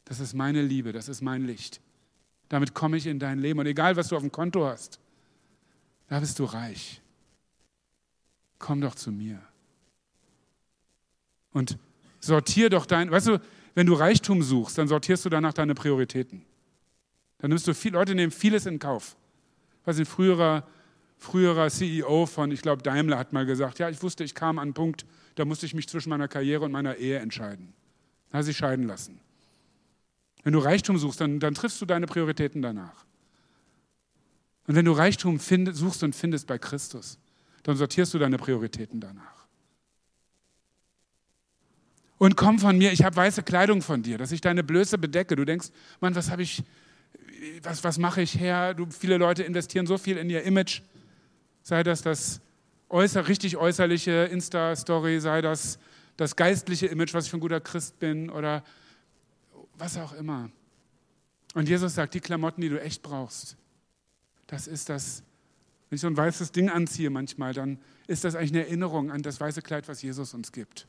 Das 0.04 0.18
ist 0.18 0.34
meine 0.34 0.62
Liebe. 0.62 0.92
Das 0.92 1.08
ist 1.08 1.20
mein 1.20 1.46
Licht. 1.46 1.80
Damit 2.48 2.74
komme 2.74 2.96
ich 2.96 3.06
in 3.06 3.18
dein 3.18 3.38
Leben. 3.38 3.60
Und 3.60 3.66
egal, 3.66 3.96
was 3.96 4.08
du 4.08 4.16
auf 4.16 4.22
dem 4.22 4.32
Konto 4.32 4.66
hast, 4.66 4.98
da 6.08 6.18
bist 6.18 6.38
du 6.38 6.44
reich. 6.44 7.00
Komm 8.58 8.80
doch 8.80 8.96
zu 8.96 9.12
mir. 9.12 9.40
Und 11.52 11.78
sortier 12.18 12.68
doch 12.68 12.86
dein, 12.86 13.10
weißt 13.10 13.28
du, 13.28 13.40
wenn 13.74 13.86
du 13.86 13.94
Reichtum 13.94 14.42
suchst, 14.42 14.78
dann 14.78 14.88
sortierst 14.88 15.24
du 15.24 15.28
danach 15.28 15.52
deine 15.52 15.74
Prioritäten. 15.74 16.44
Dann 17.38 17.50
nimmst 17.50 17.66
du 17.66 17.74
viel, 17.74 17.92
Leute 17.92 18.14
nehmen 18.14 18.32
vieles 18.32 18.66
in 18.66 18.78
Kauf. 18.78 19.16
Was 19.84 19.98
ein 19.98 20.06
früherer, 20.06 20.66
früherer 21.18 21.70
CEO 21.70 22.26
von, 22.26 22.50
ich 22.52 22.62
glaube, 22.62 22.82
Daimler 22.82 23.18
hat 23.18 23.32
mal 23.32 23.46
gesagt, 23.46 23.78
ja, 23.78 23.88
ich 23.88 24.02
wusste, 24.02 24.24
ich 24.24 24.34
kam 24.34 24.58
an 24.58 24.68
einen 24.68 24.74
Punkt, 24.74 25.04
da 25.34 25.44
musste 25.44 25.66
ich 25.66 25.74
mich 25.74 25.88
zwischen 25.88 26.10
meiner 26.10 26.28
Karriere 26.28 26.64
und 26.64 26.72
meiner 26.72 26.96
Ehe 26.96 27.18
entscheiden. 27.18 27.72
Da 28.30 28.38
hat 28.38 28.44
sich 28.44 28.56
scheiden 28.56 28.86
lassen. 28.86 29.18
Wenn 30.44 30.52
du 30.52 30.58
Reichtum 30.58 30.98
suchst, 30.98 31.20
dann, 31.20 31.40
dann 31.40 31.54
triffst 31.54 31.80
du 31.80 31.86
deine 31.86 32.06
Prioritäten 32.06 32.62
danach. 32.62 33.04
Und 34.66 34.74
wenn 34.74 34.84
du 34.84 34.92
Reichtum 34.92 35.40
find, 35.40 35.74
suchst 35.74 36.02
und 36.02 36.14
findest 36.14 36.46
bei 36.46 36.58
Christus, 36.58 37.18
dann 37.62 37.76
sortierst 37.76 38.14
du 38.14 38.18
deine 38.18 38.38
Prioritäten 38.38 39.00
danach. 39.00 39.41
Und 42.22 42.36
komm 42.36 42.60
von 42.60 42.78
mir, 42.78 42.92
ich 42.92 43.02
habe 43.02 43.16
weiße 43.16 43.42
Kleidung 43.42 43.82
von 43.82 44.04
dir, 44.04 44.16
dass 44.16 44.30
ich 44.30 44.40
deine 44.40 44.62
Blöße 44.62 44.96
bedecke. 44.96 45.34
Du 45.34 45.44
denkst, 45.44 45.70
Mann, 45.98 46.14
was 46.14 46.30
habe 46.30 46.42
ich, 46.42 46.62
was, 47.64 47.82
was 47.82 47.98
mache 47.98 48.22
ich 48.22 48.38
her? 48.38 48.74
Du, 48.74 48.86
viele 48.88 49.16
Leute 49.16 49.42
investieren 49.42 49.88
so 49.88 49.98
viel 49.98 50.16
in 50.16 50.30
ihr 50.30 50.44
Image. 50.44 50.82
Sei 51.64 51.82
das 51.82 52.00
das 52.02 52.40
äußer, 52.90 53.26
richtig 53.26 53.56
äußerliche 53.56 54.28
Insta-Story, 54.30 55.18
sei 55.18 55.42
das 55.42 55.80
das 56.16 56.36
geistliche 56.36 56.86
Image, 56.86 57.12
was 57.12 57.24
ich 57.24 57.32
für 57.32 57.38
ein 57.38 57.40
guter 57.40 57.60
Christ 57.60 57.98
bin 57.98 58.30
oder 58.30 58.62
was 59.76 59.98
auch 59.98 60.12
immer. 60.12 60.48
Und 61.54 61.68
Jesus 61.68 61.96
sagt, 61.96 62.14
die 62.14 62.20
Klamotten, 62.20 62.60
die 62.60 62.68
du 62.68 62.80
echt 62.80 63.02
brauchst, 63.02 63.56
das 64.46 64.68
ist 64.68 64.88
das, 64.88 65.24
wenn 65.90 65.96
ich 65.96 66.00
so 66.00 66.06
ein 66.06 66.16
weißes 66.16 66.52
Ding 66.52 66.70
anziehe 66.70 67.10
manchmal, 67.10 67.52
dann 67.52 67.80
ist 68.06 68.22
das 68.22 68.36
eigentlich 68.36 68.52
eine 68.52 68.66
Erinnerung 68.66 69.10
an 69.10 69.22
das 69.22 69.40
weiße 69.40 69.60
Kleid, 69.60 69.88
was 69.88 70.02
Jesus 70.02 70.34
uns 70.34 70.52
gibt. 70.52 70.86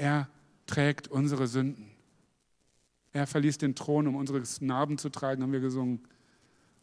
Er 0.00 0.30
trägt 0.64 1.08
unsere 1.08 1.46
Sünden. 1.46 1.90
Er 3.12 3.26
verließ 3.26 3.58
den 3.58 3.74
Thron, 3.74 4.06
um 4.06 4.16
unsere 4.16 4.42
Narben 4.60 4.96
zu 4.96 5.10
tragen, 5.10 5.42
haben 5.42 5.52
wir 5.52 5.60
gesungen. 5.60 6.00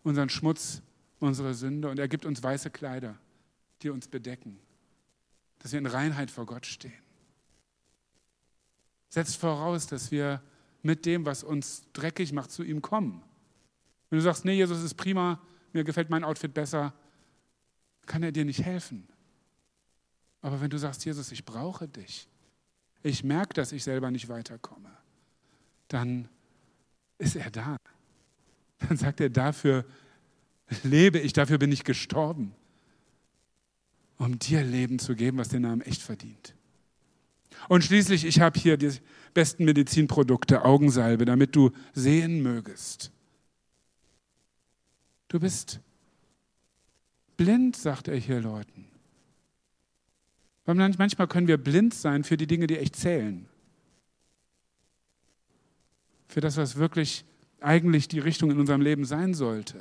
Unseren 0.03 0.29
Schmutz, 0.29 0.83
unsere 1.19 1.55
Sünde. 1.55 1.89
Und 1.89 1.97
er 1.97 2.07
gibt 2.07 2.25
uns 2.27 2.43
weiße 2.43 2.69
Kleider, 2.69 3.17
die 3.81 3.89
uns 3.89 4.07
bedecken, 4.07 4.59
dass 5.57 5.71
wir 5.71 5.79
in 5.79 5.87
Reinheit 5.87 6.29
vor 6.29 6.45
Gott 6.45 6.67
stehen. 6.67 6.93
Setzt 9.09 9.37
voraus, 9.37 9.87
dass 9.87 10.11
wir 10.11 10.43
mit 10.83 11.07
dem, 11.07 11.25
was 11.25 11.43
uns 11.43 11.87
dreckig 11.93 12.33
macht, 12.33 12.51
zu 12.51 12.61
ihm 12.61 12.83
kommen. 12.83 13.23
Wenn 14.11 14.19
du 14.19 14.23
sagst, 14.23 14.45
nee, 14.45 14.53
Jesus 14.53 14.83
ist 14.83 14.93
prima, 14.93 15.41
mir 15.73 15.83
gefällt 15.83 16.11
mein 16.11 16.23
Outfit 16.23 16.53
besser, 16.53 16.93
kann 18.05 18.21
er 18.21 18.31
dir 18.31 18.45
nicht 18.45 18.63
helfen. 18.63 19.07
Aber 20.43 20.61
wenn 20.61 20.69
du 20.69 20.77
sagst, 20.77 21.03
Jesus, 21.03 21.31
ich 21.31 21.45
brauche 21.45 21.87
dich, 21.87 22.29
ich 23.03 23.23
merke, 23.23 23.53
dass 23.53 23.71
ich 23.71 23.83
selber 23.83 24.11
nicht 24.11 24.29
weiterkomme, 24.29 24.91
dann 25.87 26.27
ist 27.17 27.35
er 27.35 27.49
da. 27.49 27.77
Dann 28.79 28.97
sagt 28.97 29.21
er, 29.21 29.29
dafür 29.29 29.85
lebe 30.83 31.19
ich, 31.19 31.33
dafür 31.33 31.57
bin 31.57 31.71
ich 31.71 31.83
gestorben, 31.83 32.53
um 34.17 34.37
dir 34.39 34.63
Leben 34.63 34.99
zu 34.99 35.15
geben, 35.15 35.37
was 35.37 35.49
den 35.49 35.63
Namen 35.63 35.81
echt 35.81 36.01
verdient. 36.01 36.53
Und 37.69 37.83
schließlich, 37.83 38.25
ich 38.25 38.39
habe 38.39 38.59
hier 38.59 38.77
die 38.77 38.91
besten 39.33 39.65
Medizinprodukte, 39.65 40.63
Augensalbe, 40.63 41.25
damit 41.25 41.55
du 41.55 41.71
sehen 41.93 42.41
mögest. 42.41 43.11
Du 45.27 45.39
bist 45.39 45.79
blind, 47.35 47.75
sagt 47.75 48.07
er 48.07 48.15
hier 48.15 48.39
Leuten. 48.39 48.86
Weil 50.67 50.75
manchmal 50.75 51.27
können 51.29 51.47
wir 51.47 51.57
blind 51.57 51.93
sein 51.93 52.25
für 52.25 52.35
die 52.35 52.45
Dinge, 52.45 52.67
die 52.67 52.77
echt 52.77 52.97
zählen. 52.97 53.47
Für 56.27 56.41
das, 56.41 56.57
was 56.57 56.75
wirklich 56.75 57.23
eigentlich 57.61 58.09
die 58.09 58.19
Richtung 58.19 58.51
in 58.51 58.59
unserem 58.59 58.81
Leben 58.81 59.05
sein 59.05 59.33
sollte. 59.33 59.79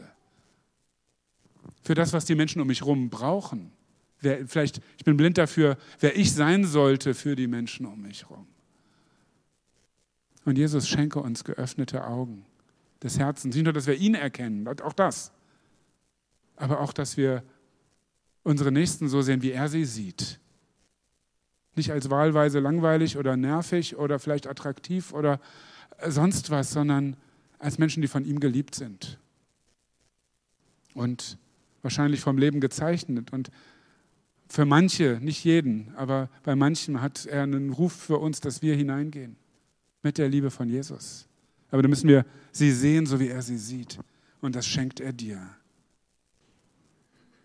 Für 1.83 1.96
das, 1.96 2.12
was 2.12 2.25
die 2.25 2.37
Menschen 2.37 2.62
um 2.62 2.68
mich 2.68 2.83
herum 2.83 3.11
brauchen. 3.11 3.72
Wer, 4.20 4.46
vielleicht, 4.46 4.81
ich 4.96 5.05
bin 5.05 5.16
blind 5.16 5.38
dafür, 5.38 5.77
wer 5.99 6.16
ich 6.16 6.33
sein 6.33 6.64
sollte 6.64 7.14
für 7.14 7.35
die 7.35 7.49
Menschen 7.49 7.85
um 7.85 8.03
mich 8.03 8.22
herum. 8.22 8.46
Und 10.44 10.57
Jesus 10.57 10.88
schenke 10.88 11.18
uns 11.18 11.42
geöffnete 11.42 12.07
Augen 12.07 12.46
des 13.03 13.18
Herzens. 13.18 13.57
Nicht 13.57 13.64
nur, 13.64 13.72
dass 13.72 13.88
wir 13.88 13.96
ihn 13.96 14.14
erkennen, 14.14 14.68
auch 14.68 14.92
das, 14.92 15.33
aber 16.55 16.79
auch, 16.79 16.92
dass 16.92 17.16
wir 17.16 17.42
unsere 18.44 18.70
Nächsten 18.70 19.09
so 19.09 19.20
sehen, 19.20 19.42
wie 19.42 19.51
er 19.51 19.68
sie 19.68 19.85
sieht. 19.85 20.38
Nicht 21.76 21.92
als 21.92 22.10
wahlweise 22.10 22.58
langweilig 22.58 23.16
oder 23.16 23.36
nervig 23.36 23.96
oder 23.96 24.18
vielleicht 24.18 24.46
attraktiv 24.46 25.12
oder 25.12 25.40
sonst 26.06 26.50
was, 26.50 26.72
sondern 26.72 27.16
als 27.58 27.78
Menschen, 27.78 28.00
die 28.02 28.08
von 28.08 28.24
ihm 28.24 28.40
geliebt 28.40 28.74
sind. 28.74 29.18
Und 30.94 31.38
wahrscheinlich 31.82 32.20
vom 32.20 32.38
Leben 32.38 32.60
gezeichnet. 32.60 33.32
Und 33.32 33.50
für 34.48 34.64
manche, 34.64 35.18
nicht 35.20 35.44
jeden, 35.44 35.94
aber 35.96 36.28
bei 36.42 36.56
manchen 36.56 37.00
hat 37.00 37.26
er 37.26 37.42
einen 37.42 37.70
Ruf 37.70 37.92
für 37.92 38.18
uns, 38.18 38.40
dass 38.40 38.62
wir 38.62 38.74
hineingehen 38.74 39.36
mit 40.02 40.18
der 40.18 40.28
Liebe 40.28 40.50
von 40.50 40.68
Jesus. 40.68 41.26
Aber 41.70 41.82
da 41.82 41.88
müssen 41.88 42.08
wir 42.08 42.24
sie 42.52 42.72
sehen, 42.72 43.06
so 43.06 43.18
wie 43.20 43.28
er 43.28 43.42
sie 43.42 43.58
sieht. 43.58 43.98
Und 44.40 44.54
das 44.54 44.66
schenkt 44.66 45.00
er 45.00 45.12
dir. 45.12 45.40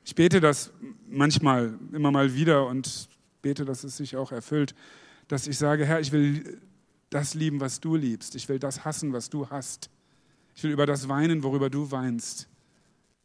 Ich 0.06 0.16
bete 0.16 0.40
das 0.40 0.72
manchmal, 1.10 1.78
immer 1.92 2.12
mal 2.12 2.34
wieder 2.34 2.68
und 2.68 3.10
bete, 3.42 3.66
dass 3.66 3.84
es 3.84 3.98
sich 3.98 4.16
auch 4.16 4.32
erfüllt, 4.32 4.76
dass 5.28 5.48
ich 5.48 5.58
sage, 5.58 5.86
Herr, 5.86 6.00
ich 6.00 6.12
will 6.12 6.62
das 7.10 7.34
lieben, 7.34 7.60
was 7.60 7.80
du 7.80 7.96
liebst. 7.96 8.36
Ich 8.36 8.50
will 8.50 8.60
das 8.60 8.86
hassen, 8.86 9.14
was 9.14 9.30
du 9.30 9.50
hast. 9.50 9.90
Ich 10.56 10.64
will 10.64 10.72
über 10.72 10.86
das 10.86 11.08
weinen, 11.08 11.44
worüber 11.44 11.70
du 11.70 11.92
weinst. 11.92 12.48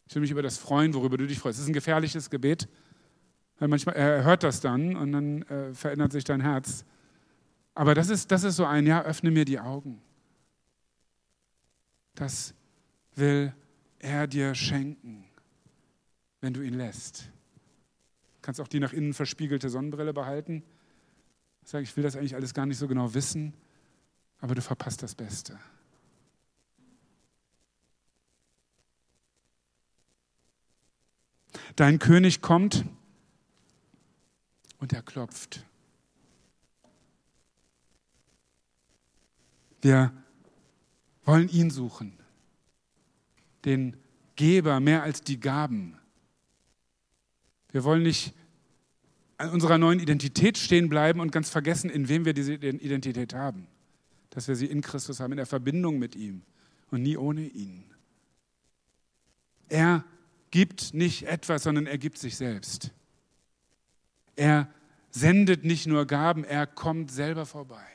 Ich 0.09 0.15
will 0.15 0.23
mich 0.23 0.31
über 0.31 0.43
das 0.43 0.59
freuen, 0.59 0.95
worüber 0.95 1.17
du 1.17 1.27
dich 1.27 1.39
freust. 1.39 1.59
Das 1.59 1.65
ist 1.65 1.71
ein 1.71 1.75
gefährliches 1.75 2.31
Gebet, 2.31 2.69
weil 3.59 3.69
manchmal, 3.69 3.97
er 3.97 4.25
hört 4.25 4.43
das 4.43 4.61
dann 4.61 4.97
und 4.97 5.13
dann 5.13 5.43
äh, 5.43 5.75
verändert 5.75 6.13
sich 6.13 6.25
dein 6.25 6.41
Herz. 6.41 6.85
Aber 7.75 7.95
das 7.95 8.09
ist, 8.09 8.31
das 8.31 8.45
ist 8.45 8.57
so 8.57 8.65
ein, 8.65 8.87
ja, 8.87 9.03
öffne 9.03 9.31
mir 9.31 9.45
die 9.45 9.61
Augen. 9.61 10.01
Das 12.15 12.55
will 13.15 13.53
er 13.99 14.27
dir 14.27 14.55
schenken, 14.55 15.25
wenn 16.41 16.55
du 16.55 16.63
ihn 16.63 16.75
lässt. 16.75 17.29
Du 18.47 18.49
kannst 18.49 18.61
auch 18.61 18.69
die 18.69 18.79
nach 18.79 18.93
innen 18.93 19.13
verspiegelte 19.13 19.69
Sonnenbrille 19.69 20.15
behalten. 20.15 20.63
Sag, 21.65 21.83
ich 21.83 21.97
will 21.97 22.05
das 22.05 22.15
eigentlich 22.15 22.37
alles 22.37 22.55
gar 22.55 22.65
nicht 22.65 22.79
so 22.79 22.87
genau 22.87 23.13
wissen, 23.13 23.55
aber 24.39 24.55
du 24.55 24.63
verpasst 24.63 25.03
das 25.03 25.17
Beste. 25.17 25.59
Dein 31.75 31.99
König 31.99 32.41
kommt 32.41 32.85
und 34.79 34.93
er 34.93 35.03
klopft. 35.03 35.67
Wir 39.81 40.13
wollen 41.25 41.49
ihn 41.49 41.71
suchen, 41.71 42.17
den 43.65 43.97
Geber 44.37 44.79
mehr 44.79 45.03
als 45.03 45.21
die 45.23 45.41
Gaben. 45.41 45.99
Wir 47.77 47.85
wollen 47.85 48.05
nicht 48.05 48.33
an 49.37 49.51
unserer 49.51 49.77
neuen 49.77 50.01
Identität 50.01 50.57
stehen 50.57 50.89
bleiben 50.89 51.21
und 51.21 51.31
ganz 51.31 51.51
vergessen, 51.51 51.91
in 51.91 52.09
wem 52.09 52.25
wir 52.25 52.33
diese 52.33 52.55
Identität 52.55 53.35
haben. 53.35 53.67
Dass 54.31 54.49
wir 54.49 54.57
sie 54.57 54.65
in 54.65 54.81
Christus 54.81 55.21
haben, 55.21 55.35
in 55.35 55.37
der 55.37 55.45
Verbindung 55.45 55.99
mit 55.99 56.17
ihm 56.17 56.41
und 56.91 57.03
nie 57.03 57.19
ohne 57.19 57.43
ihn. 57.43 57.85
Er 59.69 60.07
gibt 60.51 60.95
nicht 60.95 61.25
etwas, 61.25 61.65
sondern 61.65 61.87
er 61.87 61.99
gibt 61.99 62.17
sich 62.17 62.39
selbst. 62.39 62.93
Er 64.37 64.73
sendet 65.11 65.67
nicht 65.67 65.87
nur 65.87 66.07
Gaben, 66.07 66.45
er 66.45 66.67
kommt 66.67 67.11
selber 67.11 67.45
vorbei 67.45 67.87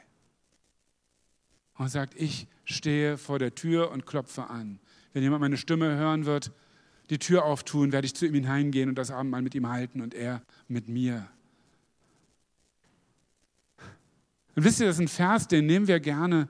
und 1.80 1.90
sagt, 1.90 2.14
ich 2.16 2.46
stehe 2.66 3.18
vor 3.18 3.40
der 3.40 3.56
Tür 3.56 3.90
und 3.90 4.06
klopfe 4.06 4.48
an. 4.48 4.80
Wenn 5.12 5.24
jemand 5.24 5.42
meine 5.42 5.58
Stimme 5.58 5.96
hören 5.96 6.28
wird, 6.28 6.52
die 7.12 7.20
Tür 7.20 7.44
auftun, 7.44 7.92
werde 7.92 8.06
ich 8.06 8.16
zu 8.16 8.26
ihm 8.26 8.34
hineingehen 8.34 8.88
und 8.88 8.96
das 8.96 9.12
Abendmahl 9.12 9.42
mit 9.42 9.54
ihm 9.54 9.68
halten 9.68 10.02
und 10.02 10.14
er 10.14 10.42
mit 10.70 10.88
mir. 10.88 11.30
Und 14.56 14.64
wisst 14.64 14.80
ihr, 14.80 14.88
das 14.88 14.96
ist 14.96 15.02
ein 15.02 15.08
Vers, 15.10 15.48
den 15.50 15.66
nehmen 15.66 15.88
wir 15.88 16.00
gerne, 16.00 16.48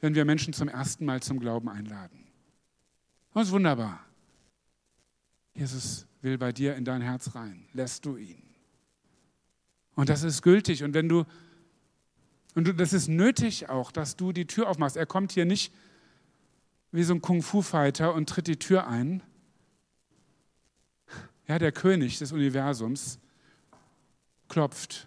wenn 0.00 0.14
wir 0.14 0.26
Menschen 0.26 0.52
zum 0.52 0.68
ersten 0.68 1.06
Mal 1.06 1.22
zum 1.22 1.40
Glauben 1.40 1.70
einladen. 1.70 2.26
Das 3.32 3.48
ist 3.48 3.52
wunderbar. 3.52 4.04
Jesus 5.54 6.06
will 6.20 6.36
bei 6.36 6.52
dir 6.52 6.76
in 6.76 6.84
dein 6.84 7.00
Herz 7.00 7.34
rein. 7.34 7.66
Lässt 7.72 8.04
du 8.04 8.16
ihn. 8.16 8.42
Und 9.94 10.10
das 10.10 10.22
ist 10.22 10.42
gültig. 10.42 10.84
Und 10.84 10.92
wenn 10.92 11.08
du, 11.08 11.24
und 12.54 12.66
du, 12.66 12.74
das 12.74 12.92
ist 12.92 13.08
nötig 13.08 13.70
auch, 13.70 13.92
dass 13.92 14.16
du 14.16 14.32
die 14.32 14.46
Tür 14.46 14.68
aufmachst. 14.68 14.98
Er 14.98 15.06
kommt 15.06 15.32
hier 15.32 15.46
nicht 15.46 15.72
wie 16.92 17.02
so 17.02 17.14
ein 17.14 17.22
Kung-Fu-Fighter 17.22 18.12
und 18.12 18.28
tritt 18.28 18.46
die 18.46 18.58
Tür 18.58 18.86
ein. 18.86 19.22
Ja, 21.48 21.58
der 21.58 21.72
König 21.72 22.18
des 22.18 22.32
Universums 22.32 23.18
klopft 24.48 25.06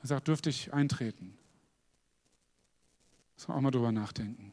und 0.00 0.08
sagt, 0.08 0.28
dürfte 0.28 0.50
ich 0.50 0.72
eintreten? 0.72 1.36
Muss 3.36 3.48
man 3.48 3.56
auch 3.56 3.60
mal 3.60 3.70
drüber 3.70 3.92
nachdenken. 3.92 4.52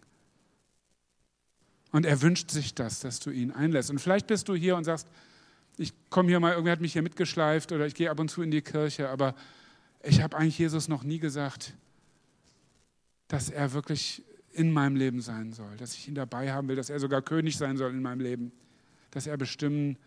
Und 1.92 2.06
er 2.06 2.22
wünscht 2.22 2.52
sich 2.52 2.74
das, 2.74 3.02
dass 3.02 3.20
du 3.20 3.32
ihn 3.32 3.52
einlässt. 3.52 3.90
Und 3.90 4.00
vielleicht 4.00 4.28
bist 4.28 4.48
du 4.48 4.56
hier 4.56 4.76
und 4.76 4.86
sagst, 4.86 5.08
ich 5.78 5.94
komme 6.10 6.30
hier 6.30 6.40
mal, 6.40 6.52
irgendwer 6.52 6.74
hat 6.74 6.82
mich 6.82 6.94
hier 6.94 7.02
mitgeschleift 7.02 7.72
oder 7.72 7.86
ich 7.86 7.96
gehe 7.96 8.10
ab 8.10 8.20
und 8.20 8.30
zu 8.30 8.42
in 8.42 8.52
die 8.52 8.62
Kirche, 8.62 9.10
aber 9.10 9.36
ich 10.04 10.22
habe 10.22 10.38
eigentlich 10.38 10.58
Jesus 10.58 10.88
noch 10.88 11.04
nie 11.04 11.20
gesagt, 11.20 11.74
dass 13.28 13.50
er 13.50 13.74
wirklich 13.74 14.24
in 14.52 14.72
meinem 14.72 14.96
Leben 14.96 15.22
sein 15.22 15.54
soll, 15.54 15.78
dass 15.78 15.94
ich 15.94 16.08
ihn 16.08 16.16
dabei 16.16 16.52
haben 16.52 16.68
will, 16.68 16.76
dass 16.76 16.90
er 16.90 17.00
sogar 17.00 17.22
König 17.22 17.58
sein 17.58 17.78
soll 17.78 17.92
in 17.92 18.02
meinem 18.02 18.20
Leben, 18.20 18.52
dass 19.12 19.28
er 19.28 19.38
bestimmen 19.38 19.98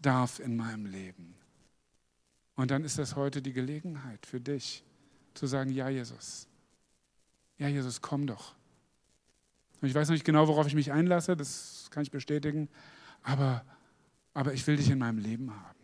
darf 0.00 0.40
in 0.40 0.56
meinem 0.56 0.86
Leben. 0.86 1.34
Und 2.54 2.70
dann 2.70 2.84
ist 2.84 2.98
das 2.98 3.16
heute 3.16 3.42
die 3.42 3.52
Gelegenheit 3.52 4.24
für 4.26 4.40
dich 4.40 4.82
zu 5.34 5.46
sagen, 5.46 5.70
ja 5.70 5.88
Jesus, 5.88 6.48
ja 7.58 7.68
Jesus, 7.68 8.00
komm 8.00 8.26
doch. 8.26 8.54
Und 9.80 9.88
ich 9.88 9.94
weiß 9.94 10.08
noch 10.08 10.14
nicht 10.14 10.24
genau, 10.24 10.48
worauf 10.48 10.66
ich 10.66 10.74
mich 10.74 10.92
einlasse, 10.92 11.36
das 11.36 11.88
kann 11.90 12.02
ich 12.02 12.10
bestätigen, 12.10 12.68
aber, 13.22 13.64
aber 14.32 14.54
ich 14.54 14.66
will 14.66 14.76
dich 14.76 14.90
in 14.90 14.98
meinem 14.98 15.18
Leben 15.18 15.50
haben. 15.54 15.76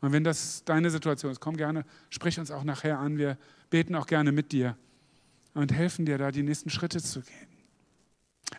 Und 0.00 0.12
wenn 0.12 0.24
das 0.24 0.64
deine 0.64 0.90
Situation 0.90 1.32
ist, 1.32 1.40
komm 1.40 1.56
gerne, 1.56 1.84
sprich 2.10 2.38
uns 2.38 2.50
auch 2.50 2.64
nachher 2.64 2.98
an. 2.98 3.18
Wir 3.18 3.36
beten 3.70 3.94
auch 3.94 4.06
gerne 4.06 4.30
mit 4.30 4.52
dir 4.52 4.76
und 5.54 5.72
helfen 5.72 6.06
dir 6.06 6.18
da, 6.18 6.30
die 6.30 6.42
nächsten 6.42 6.70
Schritte 6.70 7.02
zu 7.02 7.20
gehen. 7.20 7.48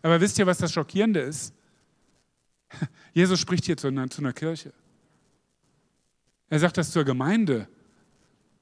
Aber 0.02 0.20
wisst 0.22 0.38
ihr, 0.38 0.46
was 0.46 0.58
das 0.58 0.72
Schockierende 0.72 1.22
ist? 1.22 1.54
Jesus 3.14 3.40
spricht 3.40 3.66
hier 3.66 3.78
zu 3.78 3.88
einer, 3.88 4.10
zu 4.10 4.22
einer 4.22 4.34
Kirche. 4.34 4.74
Er 6.50 6.60
sagt 6.60 6.78
das 6.78 6.92
zur 6.92 7.04
Gemeinde. 7.04 7.68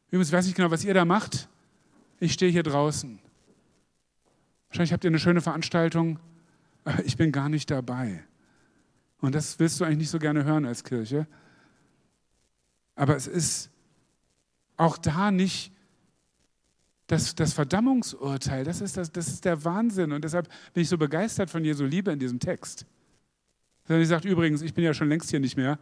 Übrigens 0.07 0.31
weiß 0.31 0.47
ich 0.47 0.55
genau, 0.55 0.71
was 0.71 0.83
ihr 0.83 0.93
da 0.93 1.05
macht. 1.05 1.47
Ich 2.19 2.33
stehe 2.33 2.51
hier 2.51 2.63
draußen. 2.63 3.19
Wahrscheinlich 4.69 4.93
habt 4.93 5.03
ihr 5.03 5.09
eine 5.09 5.19
schöne 5.19 5.41
Veranstaltung, 5.41 6.19
aber 6.83 7.03
ich 7.05 7.17
bin 7.17 7.31
gar 7.31 7.49
nicht 7.49 7.71
dabei. 7.71 8.23
Und 9.19 9.35
das 9.35 9.59
willst 9.59 9.79
du 9.79 9.85
eigentlich 9.85 9.97
nicht 9.99 10.09
so 10.09 10.19
gerne 10.19 10.43
hören 10.43 10.65
als 10.65 10.83
Kirche. 10.83 11.27
Aber 12.95 13.15
es 13.15 13.27
ist 13.27 13.69
auch 14.75 14.97
da 14.97 15.31
nicht 15.31 15.71
das, 17.07 17.35
das 17.35 17.53
Verdammungsurteil. 17.53 18.63
Das 18.63 18.81
ist, 18.81 18.97
das, 18.97 19.11
das 19.11 19.27
ist 19.29 19.45
der 19.45 19.63
Wahnsinn. 19.63 20.11
Und 20.11 20.23
deshalb 20.23 20.49
bin 20.73 20.83
ich 20.83 20.89
so 20.89 20.97
begeistert 20.97 21.49
von 21.49 21.63
Jesu 21.63 21.85
Liebe 21.85 22.11
in 22.11 22.19
diesem 22.19 22.39
Text. 22.39 22.85
Sondern 23.87 24.03
sie 24.03 24.09
sagt 24.09 24.25
übrigens, 24.25 24.61
ich 24.61 24.73
bin 24.73 24.83
ja 24.83 24.93
schon 24.93 25.09
längst 25.09 25.29
hier 25.29 25.39
nicht 25.39 25.57
mehr. 25.57 25.79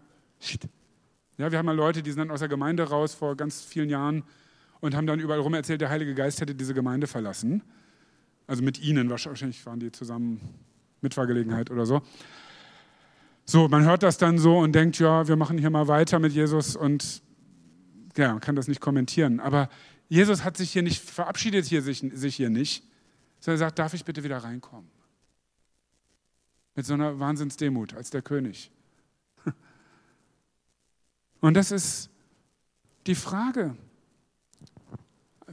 Ja, 1.38 1.52
wir 1.52 1.58
haben 1.58 1.66
mal 1.66 1.76
Leute, 1.76 2.04
die 2.04 2.12
sind 2.12 2.20
dann 2.20 2.32
aus 2.32 2.40
der 2.40 2.50
Gemeinde 2.50 2.84
raus 2.84 3.14
vor 3.14 3.36
ganz 3.36 3.62
vielen 3.62 3.90
Jahren 3.90 4.24
und 4.80 4.96
haben 4.96 5.08
dann 5.08 5.20
überall 5.20 5.40
rum 5.40 5.54
erzählt, 5.54 5.82
der 5.82 5.90
Heilige 5.90 6.14
Geist 6.14 6.40
hätte 6.40 6.56
diese 6.56 6.74
Gemeinde 6.74 7.08
verlassen. 7.08 7.64
Also 8.48 8.64
mit 8.64 8.80
ihnen, 8.80 9.10
wahrscheinlich 9.10 9.66
waren 9.66 9.80
die 9.80 9.92
zusammen 9.92 10.40
Mitfahrgelegenheit 11.02 11.72
oder 11.72 11.86
so. 11.86 12.02
So, 13.46 13.68
man 13.68 13.84
hört 13.84 14.04
das 14.04 14.18
dann 14.18 14.38
so 14.38 14.58
und 14.58 14.74
denkt, 14.74 15.00
ja, 15.00 15.28
wir 15.28 15.36
machen 15.36 15.58
hier 15.58 15.70
mal 15.70 15.88
weiter 15.88 16.20
mit 16.20 16.34
Jesus 16.34 16.76
und 16.76 17.22
ja, 18.18 18.32
man 18.32 18.40
kann 18.40 18.56
das 18.56 18.68
nicht 18.68 18.82
kommentieren. 18.82 19.40
Aber 19.40 19.70
Jesus 20.08 20.44
hat 20.44 20.58
sich 20.58 20.72
hier 20.72 20.84
nicht, 20.84 21.02
verabschiedet 21.02 21.66
hier 21.66 21.82
sich, 21.82 22.00
sich 22.14 22.36
hier 22.36 22.50
nicht, 22.50 22.84
sondern 23.40 23.60
sagt, 23.60 23.80
darf 23.80 23.94
ich 23.94 24.06
bitte 24.06 24.24
wieder 24.24 24.38
reinkommen? 24.38 24.90
Mit 26.76 26.86
so 26.86 26.94
einer 26.94 27.20
Wahnsinnsdemut 27.20 27.94
als 27.94 28.10
der 28.10 28.22
König. 28.22 28.72
Und 31.42 31.56
das 31.56 31.72
ist 31.72 32.10
die 33.08 33.16
Frage 33.16 33.76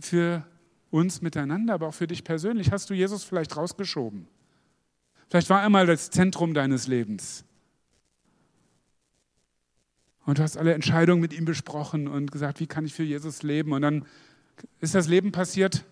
für 0.00 0.46
uns 0.90 1.22
miteinander, 1.22 1.74
aber 1.74 1.88
auch 1.88 1.94
für 1.94 2.06
dich 2.06 2.24
persönlich. 2.24 2.70
Hast 2.72 2.90
du 2.90 2.94
Jesus 2.94 3.24
vielleicht 3.24 3.56
rausgeschoben? 3.56 4.26
Vielleicht 5.28 5.48
war 5.48 5.62
er 5.62 5.70
mal 5.70 5.86
das 5.86 6.10
Zentrum 6.10 6.52
deines 6.54 6.86
Lebens. 6.86 7.44
Und 10.24 10.38
du 10.38 10.42
hast 10.42 10.56
alle 10.56 10.74
Entscheidungen 10.74 11.20
mit 11.20 11.32
ihm 11.32 11.44
besprochen 11.44 12.06
und 12.06 12.30
gesagt, 12.30 12.60
wie 12.60 12.66
kann 12.66 12.84
ich 12.84 12.94
für 12.94 13.02
Jesus 13.02 13.42
leben? 13.42 13.72
Und 13.72 13.82
dann 13.82 14.06
ist 14.80 14.94
das 14.94 15.08
Leben 15.08 15.32
passiert 15.32 15.84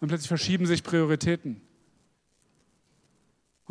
und 0.00 0.08
plötzlich 0.08 0.28
verschieben 0.28 0.66
sich 0.66 0.82
Prioritäten. 0.82 1.60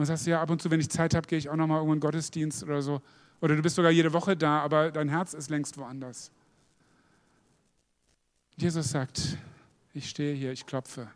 Und 0.02 0.08
sagst 0.08 0.26
ja, 0.26 0.42
ab 0.42 0.50
und 0.50 0.60
zu, 0.60 0.72
wenn 0.72 0.80
ich 0.80 0.90
Zeit 0.90 1.14
habe, 1.14 1.28
gehe 1.28 1.38
ich 1.38 1.48
auch 1.48 1.56
nochmal 1.56 1.78
irgendwo 1.78 1.94
in 1.94 2.00
den 2.00 2.02
Gottesdienst 2.02 2.64
oder 2.64 2.82
so. 2.82 3.04
Oder 3.40 3.56
du 3.56 3.62
bist 3.62 3.76
sogar 3.76 3.92
jede 3.92 4.14
Woche 4.14 4.36
da, 4.36 4.60
aber 4.62 4.90
dein 4.90 5.10
Herz 5.10 5.36
ist 5.36 5.52
längst 5.52 5.78
woanders. 5.78 6.32
Jesus 8.56 8.90
sagt, 8.90 9.38
ich 9.94 10.10
stehe 10.10 10.34
hier, 10.34 10.54
ich 10.54 10.66
klopfe. 10.66 11.08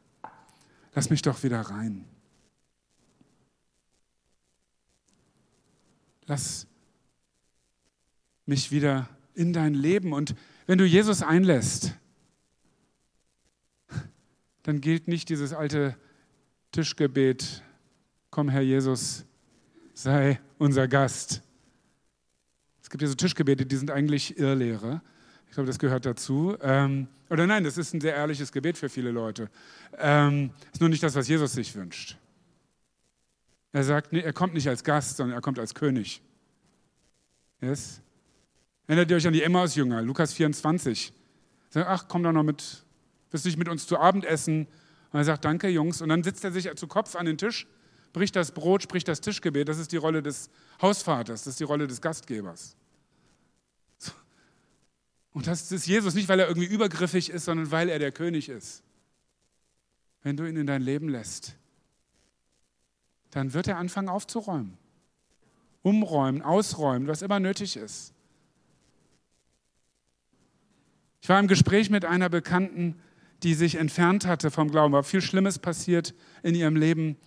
Lass 0.93 1.09
mich 1.09 1.23
doch 1.23 1.41
wieder 1.41 1.61
rein. 1.61 2.05
Lass 6.27 6.67
mich 8.45 8.71
wieder 8.71 9.09
in 9.33 9.51
dein 9.51 9.73
Leben. 9.73 10.13
Und 10.13 10.35
wenn 10.67 10.77
du 10.77 10.85
Jesus 10.85 11.23
einlässt, 11.23 11.95
dann 14.61 14.79
gilt 14.79 15.07
nicht 15.07 15.29
dieses 15.29 15.53
alte 15.53 15.97
Tischgebet, 16.71 17.63
komm 18.35 18.49
Herr 18.49 18.63
Jesus, 18.63 19.23
sei 19.93 20.41
unser 20.57 20.89
Gast. 20.89 21.41
Es 22.81 22.89
gibt 22.89 23.01
ja 23.01 23.07
so 23.07 23.15
Tischgebete, 23.15 23.65
die 23.65 23.77
sind 23.77 23.89
eigentlich 23.89 24.37
Irrlehre. 24.37 25.01
Ich 25.47 25.53
glaube, 25.53 25.67
das 25.67 25.79
gehört 25.79 26.05
dazu. 26.05 26.57
Ähm, 26.61 27.07
oder 27.29 27.47
nein, 27.47 27.63
das 27.63 27.77
ist 27.77 27.93
ein 27.93 28.01
sehr 28.01 28.13
ehrliches 28.13 28.51
Gebet 28.51 28.77
für 28.77 28.89
viele 28.89 29.11
Leute. 29.11 29.49
Ähm, 29.97 30.49
ist 30.73 30.81
nur 30.81 30.89
nicht 30.89 31.01
das, 31.01 31.15
was 31.15 31.29
Jesus 31.29 31.53
sich 31.53 31.73
wünscht. 31.75 32.17
Er 33.71 33.85
sagt, 33.85 34.11
nee, 34.11 34.19
er 34.19 34.33
kommt 34.33 34.53
nicht 34.53 34.67
als 34.67 34.83
Gast, 34.83 35.15
sondern 35.15 35.37
er 35.37 35.41
kommt 35.41 35.57
als 35.57 35.73
König. 35.73 36.21
Yes? 37.61 38.01
Erinnert 38.85 39.11
ihr 39.11 39.15
euch 39.15 39.27
an 39.27 39.33
die 39.33 39.43
Emmaus-Jünger, 39.43 40.01
Lukas 40.01 40.33
24. 40.33 41.13
Sagt, 41.69 41.87
ach, 41.87 42.09
komm 42.09 42.21
doch 42.21 42.33
noch 42.33 42.43
mit, 42.43 42.83
willst 43.31 43.45
du 43.45 43.47
nicht 43.47 43.57
mit 43.57 43.69
uns 43.69 43.87
zu 43.87 43.97
Abend 43.97 44.25
essen? 44.25 44.67
Und 45.13 45.19
er 45.19 45.23
sagt, 45.23 45.45
danke 45.45 45.69
Jungs. 45.69 46.01
Und 46.01 46.09
dann 46.09 46.21
sitzt 46.21 46.43
er 46.43 46.51
sich 46.51 46.69
zu 46.75 46.87
Kopf 46.87 47.15
an 47.15 47.27
den 47.27 47.37
Tisch, 47.37 47.65
bricht 48.15 48.37
das 48.37 48.51
Brot, 48.51 48.81
spricht 48.81 49.09
das 49.09 49.19
Tischgebet. 49.19 49.67
Das 49.67 49.77
ist 49.77 49.91
die 49.91 49.97
Rolle 49.97 50.23
des 50.23 50.49
Hausvaters, 50.81 51.43
das 51.43 51.51
ist 51.51 51.59
die 51.59 51.65
Rolle 51.65 51.85
des 51.85 52.01
Gastgebers. 52.01 52.77
Und 55.33 55.47
das 55.47 55.69
ist 55.69 55.85
Jesus 55.85 56.13
nicht, 56.13 56.29
weil 56.29 56.39
er 56.39 56.47
irgendwie 56.47 56.67
übergriffig 56.67 57.29
ist, 57.29 57.43
sondern 57.43 57.69
weil 57.71 57.89
er 57.89 57.99
der 57.99 58.13
König 58.13 58.47
ist. 58.47 58.83
Wenn 60.23 60.37
du 60.37 60.47
ihn 60.47 60.55
in 60.55 60.65
dein 60.65 60.81
Leben 60.81 61.09
lässt, 61.09 61.57
dann 63.31 63.53
wird 63.53 63.67
er 63.67 63.77
anfangen 63.77 64.07
aufzuräumen, 64.07 64.77
umräumen, 65.81 66.41
ausräumen, 66.41 67.09
was 67.09 67.21
immer 67.21 67.41
nötig 67.41 67.75
ist. 67.75 68.13
Ich 71.21 71.27
war 71.27 71.37
im 71.41 71.49
Gespräch 71.49 71.89
mit 71.89 72.05
einer 72.05 72.29
Bekannten, 72.29 72.95
die 73.43 73.55
sich 73.55 73.75
entfernt 73.75 74.25
hatte 74.25 74.51
vom 74.51 74.71
Glauben, 74.71 74.93
war 74.93 75.03
viel 75.03 75.21
Schlimmes 75.21 75.59
passiert 75.59 76.13
in 76.43 76.55
ihrem 76.55 76.77
Leben. 76.77 77.17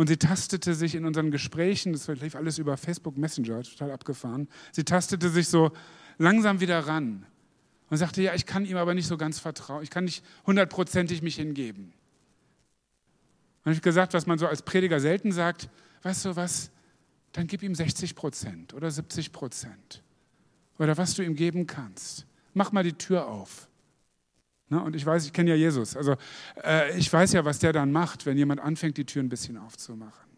Und 0.00 0.06
sie 0.06 0.16
tastete 0.16 0.72
sich 0.72 0.94
in 0.94 1.04
unseren 1.04 1.30
Gesprächen, 1.30 1.92
das 1.92 2.08
lief 2.08 2.34
alles 2.34 2.56
über 2.56 2.78
Facebook 2.78 3.18
Messenger, 3.18 3.62
total 3.62 3.90
abgefahren, 3.90 4.48
sie 4.72 4.82
tastete 4.82 5.28
sich 5.28 5.48
so 5.48 5.72
langsam 6.16 6.60
wieder 6.60 6.86
ran 6.86 7.26
und 7.90 7.98
sagte, 7.98 8.22
ja, 8.22 8.32
ich 8.32 8.46
kann 8.46 8.64
ihm 8.64 8.78
aber 8.78 8.94
nicht 8.94 9.06
so 9.06 9.18
ganz 9.18 9.38
vertrauen, 9.38 9.82
ich 9.82 9.90
kann 9.90 10.04
nicht 10.04 10.24
hundertprozentig 10.46 11.20
mich 11.20 11.36
hingeben. 11.36 11.92
Und 13.66 13.72
ich 13.72 13.82
gesagt, 13.82 14.14
was 14.14 14.26
man 14.26 14.38
so 14.38 14.46
als 14.46 14.62
Prediger 14.62 15.00
selten 15.00 15.32
sagt, 15.32 15.68
weißt 16.00 16.24
du 16.24 16.34
was, 16.34 16.70
dann 17.32 17.46
gib 17.46 17.62
ihm 17.62 17.74
60 17.74 18.14
Prozent 18.14 18.72
oder 18.72 18.90
70 18.90 19.32
Prozent 19.32 20.02
oder 20.78 20.96
was 20.96 21.12
du 21.12 21.22
ihm 21.22 21.34
geben 21.34 21.66
kannst. 21.66 22.24
Mach 22.54 22.72
mal 22.72 22.84
die 22.84 22.94
Tür 22.94 23.26
auf. 23.26 23.68
Ne? 24.70 24.80
Und 24.80 24.96
ich 24.96 25.04
weiß, 25.04 25.26
ich 25.26 25.32
kenne 25.32 25.50
ja 25.50 25.56
Jesus. 25.56 25.96
Also 25.96 26.16
äh, 26.64 26.96
ich 26.96 27.12
weiß 27.12 27.32
ja, 27.32 27.44
was 27.44 27.58
der 27.58 27.72
dann 27.72 27.92
macht, 27.92 28.24
wenn 28.24 28.38
jemand 28.38 28.60
anfängt, 28.60 28.96
die 28.96 29.04
Tür 29.04 29.22
ein 29.22 29.28
bisschen 29.28 29.58
aufzumachen. 29.58 30.30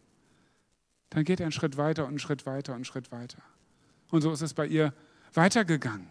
Dann 1.11 1.25
geht 1.25 1.41
er 1.41 1.47
einen 1.47 1.53
Schritt 1.53 1.77
weiter 1.77 2.05
und 2.05 2.09
einen 2.09 2.19
Schritt 2.19 2.47
weiter 2.47 2.73
und 2.73 2.77
einen 2.77 2.85
Schritt 2.87 3.13
weiter. 3.13 3.43
Und 4.11 4.23
so 4.23 4.33
ist 4.33 4.41
es 4.41 4.55
bei 4.55 4.67
ihr 4.67 4.95
weitergegangen. 5.35 6.09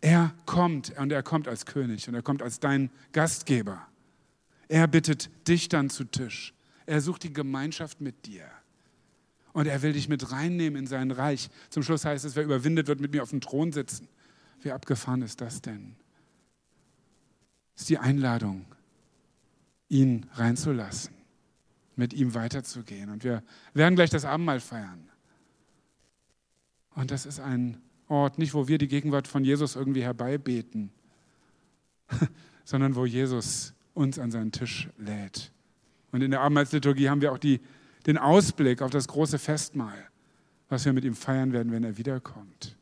Er 0.00 0.32
kommt 0.46 0.96
und 0.98 1.12
er 1.12 1.22
kommt 1.22 1.48
als 1.48 1.66
König 1.66 2.08
und 2.08 2.14
er 2.14 2.22
kommt 2.22 2.42
als 2.42 2.60
dein 2.60 2.90
Gastgeber. 3.12 3.86
Er 4.68 4.86
bittet 4.86 5.30
dich 5.46 5.68
dann 5.68 5.90
zu 5.90 6.04
Tisch. 6.04 6.54
Er 6.86 7.00
sucht 7.00 7.24
die 7.24 7.32
Gemeinschaft 7.32 8.00
mit 8.00 8.26
dir. 8.26 8.44
Und 9.52 9.66
er 9.66 9.82
will 9.82 9.92
dich 9.92 10.08
mit 10.08 10.30
reinnehmen 10.30 10.78
in 10.78 10.86
sein 10.86 11.10
Reich. 11.10 11.50
Zum 11.68 11.82
Schluss 11.82 12.04
heißt 12.04 12.24
es, 12.24 12.36
wer 12.36 12.44
überwindet, 12.44 12.86
wird 12.86 13.00
mit 13.00 13.12
mir 13.12 13.22
auf 13.22 13.30
dem 13.30 13.40
Thron 13.40 13.72
sitzen. 13.72 14.08
Wie 14.60 14.72
abgefahren 14.72 15.22
ist 15.22 15.40
das 15.40 15.62
denn? 15.62 15.94
Das 17.74 17.82
ist 17.82 17.90
die 17.90 17.98
Einladung, 17.98 18.66
ihn 19.88 20.26
reinzulassen, 20.34 21.14
mit 21.96 22.12
ihm 22.12 22.34
weiterzugehen. 22.34 23.10
Und 23.10 23.24
wir 23.24 23.42
werden 23.72 23.94
gleich 23.94 24.10
das 24.10 24.24
Abendmahl 24.24 24.60
feiern. 24.60 25.08
Und 26.94 27.12
das 27.12 27.26
ist 27.26 27.38
ein 27.38 27.80
Ort, 28.08 28.38
nicht 28.38 28.54
wo 28.54 28.66
wir 28.66 28.78
die 28.78 28.88
Gegenwart 28.88 29.28
von 29.28 29.44
Jesus 29.44 29.76
irgendwie 29.76 30.02
herbeibeten, 30.02 30.90
sondern 32.64 32.96
wo 32.96 33.06
Jesus 33.06 33.74
uns 33.94 34.18
an 34.18 34.30
seinen 34.30 34.50
Tisch 34.50 34.88
lädt. 34.98 35.52
Und 36.10 36.22
in 36.22 36.30
der 36.30 36.40
Abendmahlsliturgie 36.40 37.08
haben 37.08 37.20
wir 37.20 37.32
auch 37.32 37.38
die, 37.38 37.60
den 38.06 38.18
Ausblick 38.18 38.82
auf 38.82 38.90
das 38.90 39.06
große 39.06 39.38
Festmahl, 39.38 40.08
was 40.68 40.84
wir 40.84 40.92
mit 40.92 41.04
ihm 41.04 41.14
feiern 41.14 41.52
werden, 41.52 41.70
wenn 41.70 41.84
er 41.84 41.96
wiederkommt. 41.96 42.76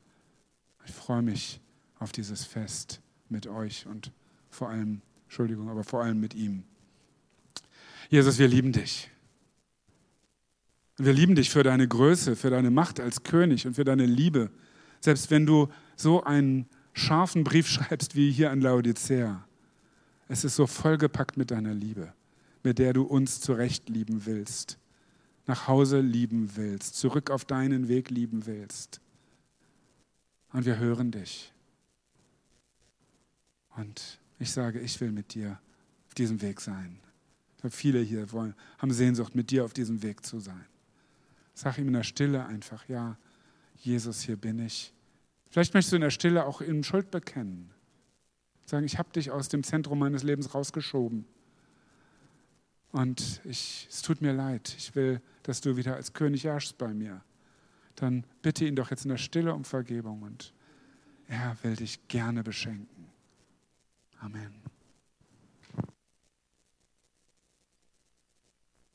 Ich 0.86 0.92
freue 0.92 1.22
mich 1.22 1.60
auf 1.98 2.12
dieses 2.12 2.44
Fest 2.44 3.00
mit 3.28 3.46
euch 3.46 3.86
und 3.86 4.12
vor 4.50 4.68
allem, 4.70 5.02
Entschuldigung, 5.24 5.68
aber 5.68 5.84
vor 5.84 6.02
allem 6.02 6.20
mit 6.20 6.34
ihm. 6.34 6.64
Jesus, 8.08 8.38
wir 8.38 8.48
lieben 8.48 8.72
dich. 8.72 9.10
Wir 10.98 11.12
lieben 11.12 11.34
dich 11.34 11.50
für 11.50 11.62
deine 11.62 11.86
Größe, 11.86 12.36
für 12.36 12.50
deine 12.50 12.70
Macht 12.70 13.00
als 13.00 13.22
König 13.22 13.66
und 13.66 13.74
für 13.74 13.84
deine 13.84 14.06
Liebe. 14.06 14.50
Selbst 15.00 15.30
wenn 15.30 15.44
du 15.44 15.68
so 15.96 16.24
einen 16.24 16.66
scharfen 16.94 17.44
Brief 17.44 17.68
schreibst 17.68 18.16
wie 18.16 18.30
hier 18.30 18.50
an 18.50 18.60
Laodicea. 18.60 19.46
Es 20.28 20.44
ist 20.44 20.56
so 20.56 20.66
vollgepackt 20.66 21.36
mit 21.36 21.50
deiner 21.50 21.74
Liebe, 21.74 22.12
mit 22.62 22.78
der 22.78 22.92
du 22.92 23.02
uns 23.02 23.40
zurecht 23.40 23.88
lieben 23.88 24.26
willst, 24.26 24.78
nach 25.46 25.68
Hause 25.68 26.00
lieben 26.00 26.56
willst, 26.56 26.96
zurück 26.96 27.30
auf 27.30 27.44
deinen 27.44 27.88
Weg 27.88 28.10
lieben 28.10 28.46
willst. 28.46 29.00
Und 30.52 30.64
wir 30.64 30.78
hören 30.78 31.10
dich. 31.10 31.52
Und 33.76 34.18
ich 34.38 34.50
sage, 34.50 34.80
ich 34.80 35.00
will 35.00 35.12
mit 35.12 35.34
dir 35.34 35.60
auf 36.08 36.14
diesem 36.14 36.40
Weg 36.42 36.60
sein. 36.60 36.98
Viele 37.68 38.00
hier 38.00 38.30
wollen, 38.32 38.54
haben 38.78 38.92
Sehnsucht, 38.92 39.34
mit 39.34 39.50
dir 39.50 39.64
auf 39.64 39.72
diesem 39.72 40.02
Weg 40.02 40.24
zu 40.24 40.38
sein. 40.38 40.66
Sag 41.54 41.78
ihm 41.78 41.88
in 41.88 41.94
der 41.94 42.04
Stille 42.04 42.46
einfach, 42.46 42.88
ja, 42.88 43.16
Jesus, 43.76 44.20
hier 44.20 44.36
bin 44.36 44.58
ich. 44.60 44.92
Vielleicht 45.50 45.74
möchtest 45.74 45.92
du 45.92 45.96
in 45.96 46.02
der 46.02 46.10
Stille 46.10 46.44
auch 46.44 46.60
in 46.60 46.84
Schuld 46.84 47.10
bekennen. 47.10 47.70
Sagen, 48.66 48.86
ich 48.86 48.98
habe 48.98 49.10
dich 49.10 49.30
aus 49.30 49.48
dem 49.48 49.64
Zentrum 49.64 49.98
meines 49.98 50.22
Lebens 50.22 50.54
rausgeschoben. 50.54 51.24
Und 52.92 53.40
ich, 53.44 53.86
es 53.90 54.02
tut 54.02 54.20
mir 54.20 54.32
leid. 54.32 54.74
Ich 54.78 54.94
will, 54.94 55.20
dass 55.42 55.60
du 55.60 55.76
wieder 55.76 55.96
als 55.96 56.12
König 56.12 56.44
herrschst 56.44 56.78
bei 56.78 56.94
mir. 56.94 57.22
Dann 57.96 58.24
bitte 58.42 58.64
ihn 58.66 58.76
doch 58.76 58.90
jetzt 58.90 59.04
in 59.04 59.10
der 59.10 59.16
Stille 59.16 59.54
um 59.54 59.64
Vergebung 59.64 60.22
und 60.22 60.52
er 61.28 61.56
will 61.62 61.76
dich 61.76 62.06
gerne 62.08 62.42
beschenken. 62.42 62.95
Amen. 64.26 64.65